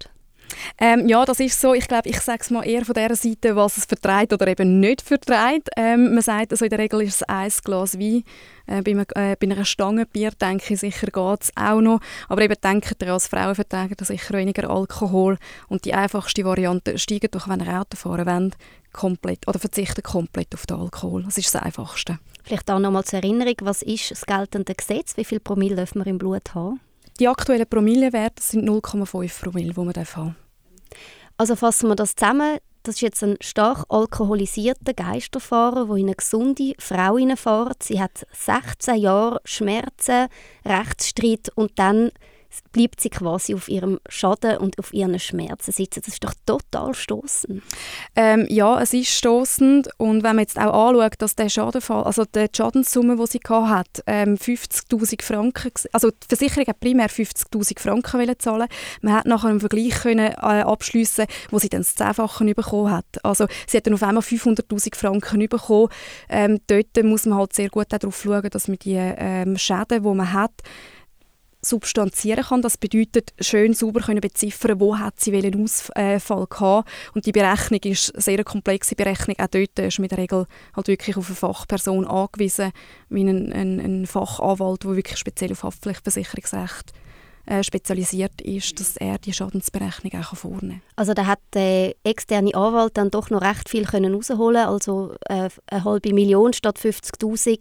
Ähm, 0.77 1.07
ja, 1.07 1.25
das 1.25 1.39
ist 1.39 1.59
so. 1.59 1.73
Ich 1.73 1.87
glaube, 1.87 2.09
ich 2.09 2.19
sage 2.19 2.39
es 2.41 2.49
mal 2.49 2.67
eher 2.67 2.85
von 2.85 2.93
der 2.93 3.15
Seite, 3.15 3.55
was 3.55 3.77
es 3.77 3.85
vertreibt 3.85 4.33
oder 4.33 4.47
eben 4.47 4.79
nicht 4.79 5.01
vertreibt. 5.01 5.69
Ähm, 5.77 6.13
man 6.13 6.21
sagt, 6.21 6.51
also 6.51 6.65
in 6.65 6.69
der 6.69 6.79
Regel 6.79 7.01
ist 7.01 7.15
es 7.15 7.23
ein 7.23 7.51
Glas 7.63 7.97
Wein. 7.99 8.23
Äh, 8.67 8.81
bei, 8.81 8.91
einem, 8.91 9.05
äh, 9.15 9.35
bei 9.39 9.47
einer 9.47 9.65
Stange 9.65 10.05
Bier 10.05 10.31
denke 10.31 10.73
ich 10.73 10.79
sicher 10.79 11.07
geht 11.07 11.43
es 11.43 11.51
auch 11.55 11.81
noch. 11.81 11.99
Aber 12.27 12.41
eben 12.41 12.55
denkt 12.63 13.01
ihr, 13.01 13.13
als 13.13 13.27
Frauen 13.27 13.55
vertragen 13.55 13.95
sicher 13.99 14.37
weniger 14.37 14.69
Alkohol. 14.69 15.37
Und 15.67 15.85
die 15.85 15.93
einfachste 15.93 16.43
Variante, 16.43 16.97
steigen 16.97 17.31
doch, 17.31 17.47
wenn 17.47 17.61
ihr 17.61 17.79
Auto 17.79 17.95
fahren 17.95 18.25
wollt, 18.25 18.57
komplett 18.91 19.47
oder 19.47 19.59
verzichten 19.59 20.03
komplett 20.03 20.53
auf 20.53 20.65
den 20.65 20.77
Alkohol. 20.77 21.23
Das 21.23 21.37
ist 21.37 21.53
das 21.53 21.61
Einfachste. 21.61 22.19
Vielleicht 22.43 22.69
auch 22.69 22.79
noch 22.79 22.91
mal 22.91 23.03
zur 23.03 23.19
Erinnerung, 23.19 23.55
was 23.61 23.81
ist 23.81 24.11
das 24.11 24.25
geltende 24.25 24.75
Gesetz? 24.75 25.17
Wie 25.17 25.25
viel 25.25 25.39
Promille 25.39 25.75
dürfen 25.75 26.03
wir 26.03 26.07
im 26.07 26.17
Blut 26.17 26.53
haben? 26.53 26.79
Die 27.19 27.29
aktuellen 27.29 27.67
Promillewerte 27.69 28.43
sind 28.43 28.67
0,5 28.67 29.41
Promille, 29.41 29.73
die 29.73 29.79
man 29.79 29.93
haben 29.95 30.35
Also 31.37 31.55
fassen 31.55 31.87
wir 31.87 31.95
das 31.95 32.13
zusammen. 32.13 32.57
Das 32.83 32.95
ist 32.95 33.01
jetzt 33.01 33.23
ein 33.23 33.37
stark 33.39 33.85
alkoholisierter 33.87 34.93
Geisterfahrer, 34.93 35.85
der 35.85 35.95
in 35.95 36.07
eine 36.07 36.15
gesunde 36.15 36.73
Frau 36.77 37.17
hineinfährt. 37.17 37.83
Sie 37.83 38.01
hat 38.01 38.27
16 38.33 38.97
Jahre 38.97 39.39
Schmerzen, 39.45 40.27
Rechtsstreit 40.65 41.49
und 41.55 41.79
dann 41.79 42.11
bleibt 42.71 43.01
sie 43.01 43.09
quasi 43.09 43.53
auf 43.55 43.67
ihrem 43.67 43.99
Schaden 44.07 44.57
und 44.57 44.79
auf 44.79 44.93
ihren 44.93 45.17
Schmerzen 45.19 45.71
sitzen. 45.71 46.01
Das 46.05 46.13
ist 46.13 46.23
doch 46.23 46.33
total 46.45 46.93
stoßend. 46.93 47.61
Ähm, 48.15 48.45
ja, 48.49 48.81
es 48.81 48.93
ist 48.93 49.09
stoßend 49.09 49.89
und 49.97 50.23
wenn 50.23 50.35
man 50.35 50.39
jetzt 50.39 50.57
auch 50.57 50.89
anschaut, 50.89 51.15
dass 51.19 51.35
der 51.35 51.49
Schadenfall, 51.49 52.03
also 52.03 52.23
die 52.25 52.47
Schadenssumme, 52.55 53.15
die 53.15 53.27
sie 53.27 53.39
hat, 53.49 54.03
ähm, 54.07 54.35
50'000 54.35 55.21
Franken, 55.21 55.71
also 55.91 56.11
die 56.11 56.27
Versicherung 56.27 56.67
hat 56.67 56.79
primär 56.79 57.09
50'000 57.09 57.79
Franken 57.79 58.19
wollen 58.19 58.39
zahlen. 58.39 58.67
Man 59.01 59.13
hat 59.13 59.25
nachher 59.25 59.49
einen 59.49 59.59
Vergleich 59.59 59.95
können 60.01 60.31
äh, 60.31 60.61
abschliessen, 60.61 61.25
wo 61.51 61.59
sie 61.59 61.69
dann 61.69 61.81
das 61.81 61.95
Zehnfache 61.95 62.45
bekommen 62.53 62.91
hat. 62.91 63.05
Also 63.23 63.47
sie 63.67 63.77
hat 63.77 63.87
dann 63.87 63.93
auf 63.93 64.03
einmal 64.03 64.23
500'000 64.23 64.95
Franken 64.95 65.47
bekommen. 65.47 65.89
Ähm, 66.29 66.59
dort 66.67 67.03
muss 67.03 67.25
man 67.25 67.37
halt 67.37 67.53
sehr 67.53 67.69
gut 67.69 67.87
darauf 67.89 68.21
schauen, 68.21 68.49
dass 68.49 68.67
man 68.67 68.77
die 68.79 68.95
ähm, 68.95 69.57
Schäden, 69.57 70.03
die 70.03 70.09
man 70.09 70.33
hat, 70.33 70.53
substanzieren 71.65 72.43
kann. 72.43 72.61
Das 72.61 72.77
bedeutet, 72.77 73.33
schön 73.39 73.73
sauber 73.73 74.01
können 74.01 74.21
beziffern, 74.21 74.79
wo 74.79 74.97
hat 74.97 75.19
sie 75.19 75.31
welchen 75.31 75.63
Ausfall 75.63 76.47
gehabt. 76.47 76.89
Und 77.13 77.25
die 77.25 77.31
Berechnung 77.31 77.81
ist 77.83 78.13
eine 78.13 78.21
sehr 78.21 78.43
komplexe 78.43 78.95
Berechnung. 78.95 79.37
Auch 79.39 79.47
dort 79.47 79.79
ist 79.79 79.99
man 79.99 80.05
in 80.05 80.09
der 80.09 80.17
Regel 80.17 80.47
halt 80.75 80.87
wirklich 80.87 81.17
auf 81.17 81.27
eine 81.27 81.35
Fachperson 81.35 82.05
angewiesen, 82.05 82.71
wie 83.09 83.23
ein, 83.23 83.51
ein, 83.51 83.79
ein 83.79 84.05
Fachanwalt, 84.05 84.83
der 84.83 84.95
wirklich 84.95 85.17
speziell 85.17 85.51
auf 85.51 85.63
Haftpflichtversicherungsrecht 85.63 86.93
äh, 87.45 87.63
spezialisiert 87.63 88.41
ist, 88.41 88.79
dass 88.79 88.97
er 88.97 89.17
die 89.19 89.33
Schadensberechnung 89.33 90.19
auch 90.21 90.35
vornehmen. 90.35 90.81
Also 90.95 91.13
da 91.13 91.27
hat 91.27 91.39
der 91.53 91.95
externe 92.03 92.55
Anwalt 92.55 92.97
dann 92.97 93.11
doch 93.11 93.29
noch 93.29 93.41
recht 93.41 93.69
viel 93.69 93.85
können 93.85 94.15
rausholen, 94.15 94.65
also 94.65 95.13
äh, 95.29 95.49
eine 95.67 95.83
halbe 95.83 96.13
Million 96.13 96.53
statt 96.53 96.79
50'000 96.79 97.59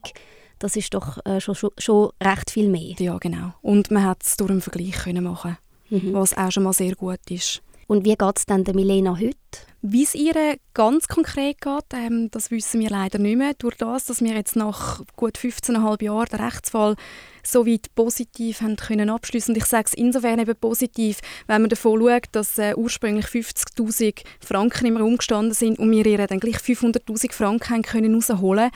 das 0.58 0.76
ist 0.76 0.94
doch 0.94 1.24
äh, 1.26 1.40
schon, 1.40 1.54
schon, 1.54 1.70
schon, 1.78 2.10
recht 2.22 2.50
viel 2.50 2.68
mehr. 2.68 2.94
Ja, 2.98 3.18
genau. 3.18 3.52
Und 3.62 3.90
man 3.90 4.04
hat 4.04 4.22
es 4.22 4.36
durch 4.36 4.50
einen 4.50 4.60
Vergleich 4.60 4.92
können 4.92 5.24
machen 5.24 5.56
mhm. 5.90 6.12
was 6.12 6.36
auch 6.36 6.50
schon 6.50 6.64
mal 6.64 6.72
sehr 6.72 6.94
gut 6.94 7.20
ist. 7.30 7.62
Und 7.86 8.04
wie 8.04 8.16
geht 8.16 8.38
es 8.38 8.46
dann 8.46 8.64
der 8.64 8.74
Milena 8.74 9.16
heute? 9.18 9.36
Wie 9.82 10.02
es 10.02 10.14
ihr 10.14 10.56
ganz 10.72 11.06
konkret 11.06 11.60
geht, 11.60 11.84
ähm, 11.92 12.30
das 12.30 12.50
wissen 12.50 12.80
wir 12.80 12.88
leider 12.88 13.18
nicht 13.18 13.36
mehr. 13.36 13.52
Durch 13.58 13.76
das, 13.76 14.06
dass 14.06 14.22
wir 14.22 14.32
jetzt 14.32 14.56
nach 14.56 15.02
gut 15.14 15.36
15,5 15.36 16.02
Jahren 16.02 16.26
den 16.32 16.40
Rechtsfall 16.40 16.96
so 17.46 17.66
weit 17.66 17.94
positiv 17.94 18.62
haben 18.62 18.76
können 18.76 19.10
abschließen. 19.10 19.52
Und 19.52 19.58
ich 19.58 19.66
sage 19.66 19.84
es 19.88 19.92
insofern 19.92 20.38
eben 20.38 20.56
positiv, 20.56 21.20
wenn 21.46 21.60
man 21.60 21.68
davon 21.68 22.00
schaut, 22.00 22.28
dass 22.32 22.56
äh, 22.56 22.72
ursprünglich 22.74 23.26
50'000 23.26 24.22
Franken 24.40 24.86
im 24.86 24.96
Raum 24.96 25.18
gestanden 25.18 25.52
sind 25.52 25.78
und 25.78 25.90
wir 25.90 26.06
ihr 26.06 26.26
dann 26.26 26.40
gleich 26.40 26.56
500'000 26.56 27.32
Franken 27.32 27.74
haben 27.74 27.82
können 27.82 28.14
rausholen 28.14 28.70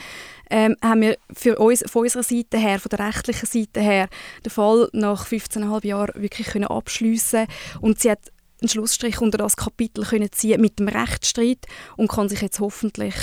ähm, 0.49 0.75
haben 0.83 1.01
wir 1.01 1.17
für 1.31 1.57
uns, 1.57 1.83
von 1.89 2.03
unserer 2.03 2.23
Seite 2.23 2.57
her, 2.57 2.79
von 2.79 2.89
der 2.89 3.07
rechtlichen 3.07 3.45
Seite 3.45 3.81
her, 3.81 4.09
den 4.43 4.49
Fall 4.49 4.89
nach 4.93 5.27
15,5 5.27 5.85
Jahren 5.85 6.21
wirklich 6.21 6.47
können 6.47 6.67
abschliessen. 6.67 7.47
Und 7.81 7.99
sie 7.99 8.11
hat 8.11 8.31
einen 8.61 8.69
Schlussstrich 8.69 9.21
unter 9.21 9.37
das 9.37 9.55
Kapitel 9.55 10.03
können 10.03 10.31
ziehen 10.31 10.61
mit 10.61 10.79
dem 10.79 10.87
Rechtsstreit 10.87 11.65
und 11.97 12.09
kann 12.09 12.29
sich 12.29 12.41
jetzt 12.41 12.59
hoffentlich 12.59 13.15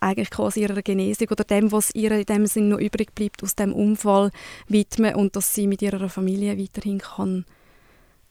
eigentlich 0.00 0.30
quasi 0.30 0.60
ihrer 0.60 0.82
Genesung 0.82 1.28
oder 1.30 1.44
dem, 1.44 1.72
was 1.72 1.94
ihr 1.94 2.10
in 2.12 2.26
dem 2.26 2.46
Sinn 2.46 2.68
noch 2.68 2.78
übrig 2.78 3.14
bleibt 3.14 3.42
aus 3.42 3.54
dem 3.56 3.72
Unfall 3.72 4.30
widmen 4.68 5.14
und 5.14 5.36
dass 5.36 5.54
sie 5.54 5.66
mit 5.66 5.82
ihrer 5.82 6.08
Familie 6.08 6.58
weiterhin 6.58 6.98
kann 6.98 7.44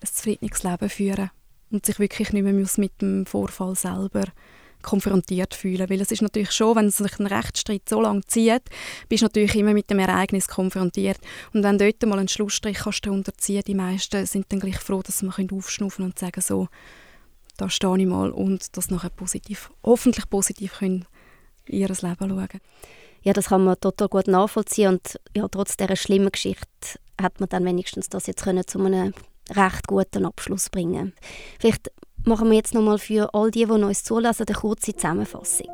ein 0.01 0.08
zufriedenes 0.08 0.63
Leben 0.63 0.89
führen 0.89 1.32
und 1.71 1.86
sich 1.86 1.99
wirklich 1.99 2.32
nicht 2.34 2.43
mehr 2.43 2.54
mit 2.54 3.01
dem 3.01 3.25
Vorfall 3.25 3.75
selber 3.75 4.25
konfrontiert 4.86 5.54
fühlen. 5.54 5.89
Weil 5.89 6.02
es 6.02 6.12
ist 6.12 6.21
natürlich 6.21 6.52
schon, 6.52 6.76
wenn 6.76 6.89
sich 6.89 7.19
ein 7.19 7.28
Rechtsstreit 7.28 7.89
so 7.89 8.02
lange 8.02 8.21
zieht, 8.28 8.63
bist 9.10 9.21
du 9.21 9.26
natürlich 9.26 9.56
immer 9.56 9.74
mit 9.74 9.89
dem 9.89 10.00
Ereignis 10.00 10.48
konfrontiert. 10.48 11.17
Und 11.54 11.63
wenn 11.63 11.78
dort 11.78 12.02
mal 12.06 12.19
einen 12.19 12.28
Schlussstrich 12.28 12.78
kannst 12.78 13.06
unterziehen 13.08 13.63
die 13.67 13.76
meisten 13.76 14.26
sind 14.26 14.45
dann 14.50 14.60
gleich 14.60 14.78
froh, 14.78 15.02
dass 15.02 15.19
sie 15.19 15.50
aufschnaufen 15.52 16.06
und 16.06 16.17
sagen 16.17 16.41
so, 16.41 16.67
da 17.58 17.69
stehe 17.69 17.98
ich 17.98 18.06
mal 18.06 18.32
und 18.32 18.78
das 18.78 18.89
nachher 18.89 19.10
positiv, 19.10 19.71
hoffentlich 19.84 20.30
positiv 20.30 20.80
können 20.80 21.06
in 21.65 21.80
ihr 21.80 21.88
Leben 21.88 22.00
schauen. 22.30 22.62
Ja, 23.24 23.34
das 23.34 23.48
kann 23.48 23.63
man 23.63 23.80
total 23.80 24.08
gut 24.08 24.28
nachvollziehen 24.28 24.89
und 24.93 25.19
ja, 25.36 25.48
trotz 25.48 25.78
dieser 25.78 25.95
schlimmen 25.95 26.32
Geschichte 26.32 27.00
hat 27.19 27.39
man 27.39 27.50
dann 27.50 27.65
wenigstens 27.65 28.10
das 28.10 28.28
jetzt 28.28 28.43
können 28.43 28.67
zu 28.67 28.80
einem 28.80 29.13
recht 29.50 29.88
guten 29.88 30.26
Abschluss 30.26 30.69
bringen. 30.69 31.13
Vielleicht 31.60 31.91
machen 32.26 32.50
wir 32.50 32.58
jetzt 32.58 32.74
nochmal 32.74 32.98
für 32.98 33.34
all 33.34 33.52
die, 33.52 33.66
die 33.66 33.72
uns 33.72 34.04
zulassen, 34.04 34.46
eine 34.48 34.56
kurze 34.56 34.94
Zusammenfassung. 34.96 35.74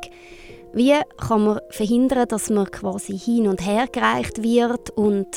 Wie 0.74 0.94
kann 1.18 1.44
man 1.44 1.60
verhindern, 1.70 2.28
dass 2.28 2.48
man 2.48 2.70
quasi 2.70 3.18
hin 3.18 3.46
und 3.46 3.64
her 3.66 3.86
gereicht 3.92 4.42
wird 4.42 4.90
und 4.90 5.28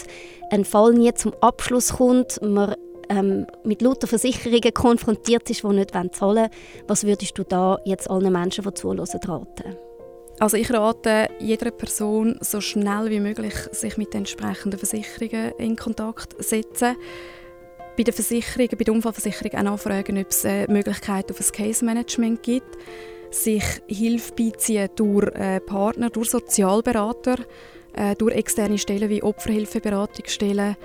ein 0.49 0.63
Fall 0.63 0.93
nie 0.93 1.13
zum 1.13 1.33
Abschluss 1.41 1.93
kommt, 1.93 2.41
man 2.41 2.75
ähm, 3.09 3.45
mit 3.63 3.81
lauter 3.81 4.07
Versicherungen 4.07 4.73
konfrontiert 4.73 5.49
ist, 5.49 5.63
die 5.63 5.67
nicht 5.67 5.91
zahlen 5.91 6.09
wollen. 6.19 6.49
Was 6.87 7.05
würdest 7.05 7.37
du 7.37 7.43
da 7.43 7.79
jetzt 7.85 8.09
allen 8.09 8.31
Menschen, 8.31 8.63
die 8.63 8.73
zuhören, 8.73 9.05
raten? 9.25 9.75
Also 10.39 10.57
ich 10.57 10.71
rate 10.71 11.29
jeder 11.39 11.71
Person, 11.71 12.37
so 12.41 12.59
schnell 12.59 13.09
wie 13.09 13.21
möglich 13.21 13.53
sich 13.71 13.97
mit 13.97 14.13
den 14.13 14.19
entsprechenden 14.19 14.77
Versicherungen 14.77 15.53
in 15.57 15.75
Kontakt 15.77 16.33
zu 16.33 16.43
setzen. 16.43 16.97
Bei 17.97 18.03
den 18.03 18.13
Versicherungen, 18.13 18.77
bei 18.77 18.83
der 18.83 18.93
Unfallversicherung 18.93 19.57
auch 19.57 19.63
nachfragen, 19.63 20.17
ob 20.17 20.29
es 20.29 20.45
eine 20.45 20.67
Möglichkeit 20.67 21.31
auf 21.31 21.39
ein 21.39 21.51
Case-Management 21.51 22.43
gibt. 22.43 22.77
Sich 23.31 23.63
Hilfe 23.87 24.33
beiziehen 24.33 24.89
durch 24.95 25.33
äh, 25.35 25.59
Partner, 25.61 26.09
durch 26.09 26.29
Sozialberater, 26.29 27.37
äh, 27.93 28.15
durch 28.15 28.35
externe 28.35 28.77
Stellen 28.77 29.09
wie 29.09 29.23
Opferhilfeberatungsstellen 29.23 30.75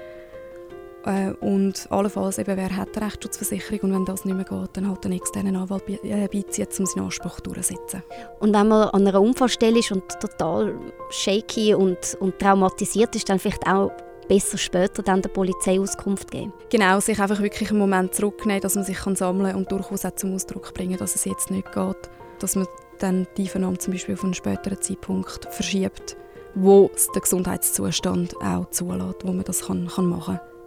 äh, 1.05 1.31
und 1.41 1.87
allenfalls 1.91 2.39
eben, 2.39 2.57
wer 2.57 2.77
hat 2.77 2.97
eine 2.97 3.07
Rechtsschutzversicherung 3.07 3.91
und 3.91 3.95
wenn 3.95 4.05
das 4.05 4.25
nicht 4.25 4.35
mehr 4.35 4.45
geht, 4.45 4.77
dann 4.77 4.89
halt 4.89 5.05
einen 5.05 5.17
externen 5.17 5.57
Anwalt 5.57 5.83
äh, 5.89 6.29
beiziehen, 6.29 6.69
um 6.79 6.87
seinen 6.87 7.05
Anspruch 7.05 7.41
durchzusetzen. 7.41 8.03
Und 8.41 8.55
wenn 8.55 8.69
man 8.69 8.89
an 8.89 9.07
einer 9.07 9.21
Unfallstelle 9.21 9.79
ist 9.79 9.93
und 9.93 10.05
total 10.21 10.75
shaky 11.11 11.75
und, 11.75 12.17
und 12.21 12.39
traumatisiert 12.39 13.17
ist, 13.17 13.29
dann 13.29 13.39
vielleicht 13.39 13.67
auch 13.67 13.91
besser 14.29 14.59
später 14.59 15.03
dann 15.03 15.23
der 15.23 15.31
Polizei 15.31 15.79
Auskunft 15.81 16.31
geben. 16.31 16.53
Genau, 16.71 17.01
sich 17.01 17.21
einfach 17.21 17.41
wirklich 17.41 17.71
einen 17.71 17.79
Moment 17.79 18.15
zurücknehmen, 18.15 18.61
dass 18.61 18.75
man 18.75 18.85
sich 18.85 18.99
kann 18.99 19.17
sammeln 19.17 19.57
und 19.57 19.71
durchaus 19.71 20.05
auch 20.05 20.15
zum 20.15 20.35
Ausdruck 20.35 20.73
bringen, 20.75 20.99
dass 20.99 21.15
es 21.15 21.25
jetzt 21.25 21.51
nicht 21.51 21.73
geht, 21.73 22.11
dass 22.39 22.57
man 22.57 22.67
dann 22.99 23.27
die 23.37 23.49
Vernahme 23.49 23.79
zum 23.79 23.93
Beispiel 23.93 24.15
auf 24.15 24.25
einen 24.25 24.35
späteren 24.35 24.81
Zeitpunkt 24.81 25.49
verschiebt, 25.51 26.17
wo 26.55 26.91
der 27.15 27.23
Gesundheitszustand 27.23 28.37
auch 28.37 28.71
zulässt, 28.71 29.25
wo 29.25 29.33
man 29.33 29.45
das 29.45 29.67
kann, 29.67 29.89
kann 29.89 30.07
machen 30.07 30.37
kann. 30.37 30.60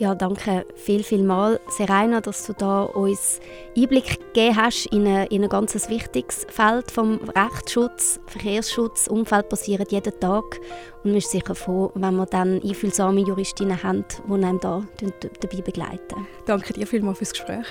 Ja, 0.00 0.14
danke 0.14 0.64
viel, 0.76 1.02
viel 1.02 1.22
mal, 1.22 1.60
Serena, 1.68 2.22
dass 2.22 2.46
du 2.46 2.54
da 2.54 2.84
uns 2.84 3.38
Einblick 3.76 4.18
gegeben 4.32 4.56
hast 4.56 4.86
in 4.86 5.06
ein, 5.06 5.26
in 5.26 5.42
ein 5.42 5.50
ganz 5.50 5.74
wichtiges 5.90 6.46
Feld 6.48 6.90
vom 6.90 7.20
Rechtsschutz, 7.36 8.18
Verkehrsschutz. 8.24 9.08
Umfeld 9.08 9.50
passiert 9.50 9.92
jeden 9.92 10.18
Tag 10.18 10.58
und 11.04 11.10
man 11.10 11.16
ist 11.16 11.30
sicher 11.30 11.54
froh, 11.54 11.92
wenn 11.96 12.16
wir 12.16 12.24
dann 12.24 12.62
einfühlsame 12.62 13.20
Juristinnen 13.20 13.82
haben, 13.82 14.06
die 14.26 14.32
einem 14.32 14.58
da 14.58 14.82
dabei 15.02 15.60
begleiten. 15.60 16.26
Danke 16.46 16.72
dir 16.72 16.86
vielmals 16.86 17.18
fürs 17.18 17.32
Gespräch. 17.32 17.66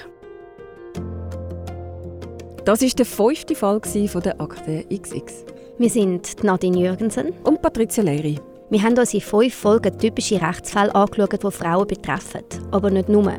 Das 2.63 2.83
ist 2.83 2.99
der 2.99 3.07
fünfte 3.07 3.55
Fall 3.55 3.81
von 3.81 4.21
der 4.21 4.39
Akte 4.39 4.85
XX. 4.85 5.45
Wir 5.79 5.89
sind 5.89 6.43
Nadine 6.43 6.77
Jürgensen 6.77 7.33
und 7.43 7.59
Patricia 7.59 8.03
Leri. 8.03 8.39
Wir 8.69 8.83
haben 8.83 8.97
uns 8.97 9.13
in 9.13 9.21
fünf 9.21 9.53
Folgen 9.53 9.97
typische 9.97 10.41
Rechtsfälle 10.41 10.93
angeschaut, 10.93 11.43
die 11.43 11.51
Frauen 11.51 11.87
betreffen. 11.87 12.43
Aber 12.71 12.89
nicht 12.89 13.09
nur. 13.09 13.33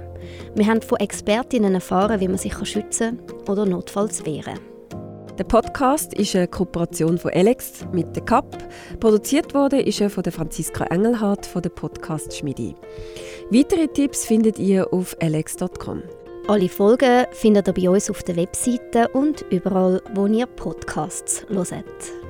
Wir 0.55 0.66
haben 0.66 0.83
von 0.83 0.99
Expertinnen 0.99 1.75
erfahren, 1.75 2.21
wie 2.21 2.29
man 2.29 2.38
sich 2.38 2.55
schützen 2.66 3.21
kann 3.27 3.49
oder 3.49 3.66
notfalls 3.66 4.25
wehren 4.25 4.59
der 5.40 5.45
Podcast 5.45 6.12
ist 6.12 6.37
eine 6.37 6.49
Kooperation 6.49 7.16
von 7.16 7.31
Alex 7.31 7.87
mit 7.93 8.14
der 8.14 8.23
CAP. 8.23 8.59
Produziert 9.01 9.55
wurde 9.55 9.81
ist 9.81 9.99
er 10.03 10.11
von 10.11 10.23
der 10.23 10.35
Franziska 10.35 10.85
Engelhardt 10.85 11.47
von 11.47 11.62
der 11.62 11.71
Podcast 11.71 12.37
Schmiedi. 12.37 12.75
Weitere 13.51 13.88
Tipps 13.88 14.27
findet 14.27 14.59
ihr 14.59 14.93
auf 14.93 15.16
alex.com. 15.23 16.03
Alle 16.47 16.69
Folgen 16.69 17.25
findet 17.33 17.69
ihr 17.69 17.73
bei 17.73 17.88
uns 17.88 18.11
auf 18.11 18.23
der 18.23 18.37
Webseite 18.37 19.09
und 19.14 19.47
überall, 19.51 20.03
wo 20.14 20.27
ihr 20.27 20.45
Podcasts 20.45 21.47
hört. 21.49 22.30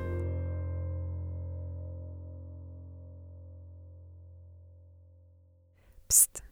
Psst. 6.11 6.43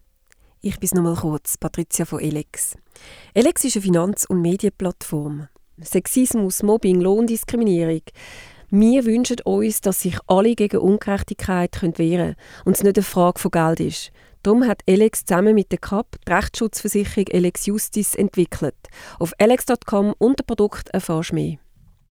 Ich 0.62 0.80
bin 0.80 0.90
noch 0.94 1.04
mal 1.04 1.16
kurz, 1.16 1.58
Patricia 1.58 2.06
von 2.06 2.22
Elex. 2.22 2.78
Elex 3.34 3.66
ist 3.66 3.76
eine 3.76 3.84
Finanz- 3.84 4.24
und 4.24 4.42
Medienplattform. 4.42 5.50
Sexismus, 5.82 6.64
Mobbing, 6.64 7.02
Lohndiskriminierung. 7.02 8.04
Wir 8.70 9.04
wünschen 9.04 9.42
uns, 9.44 9.82
dass 9.82 10.00
sich 10.00 10.18
alle 10.28 10.56
gegen 10.56 10.78
Ungerechtigkeit 10.78 11.78
wehren 11.82 11.98
können 11.98 12.36
und 12.64 12.78
es 12.78 12.84
nicht 12.84 12.96
eine 12.96 13.04
Frage 13.04 13.38
von 13.38 13.52
Geld 13.52 13.82
ist. 13.82 14.12
Darum 14.44 14.66
hat 14.66 14.82
Elex 14.86 15.26
zusammen 15.26 15.56
mit 15.56 15.74
der 15.74 15.80
CAP 15.80 16.16
die 16.26 16.32
Rechtsschutzversicherung 16.32 17.28
Elex 17.28 17.66
Justice 17.66 18.18
entwickelt. 18.18 18.78
Auf 19.20 19.34
elex.com 19.40 20.16
unter 20.20 20.46
Produkt 20.46 20.88
erfährst 20.92 21.32
du 21.32 21.36
mehr. 21.36 21.58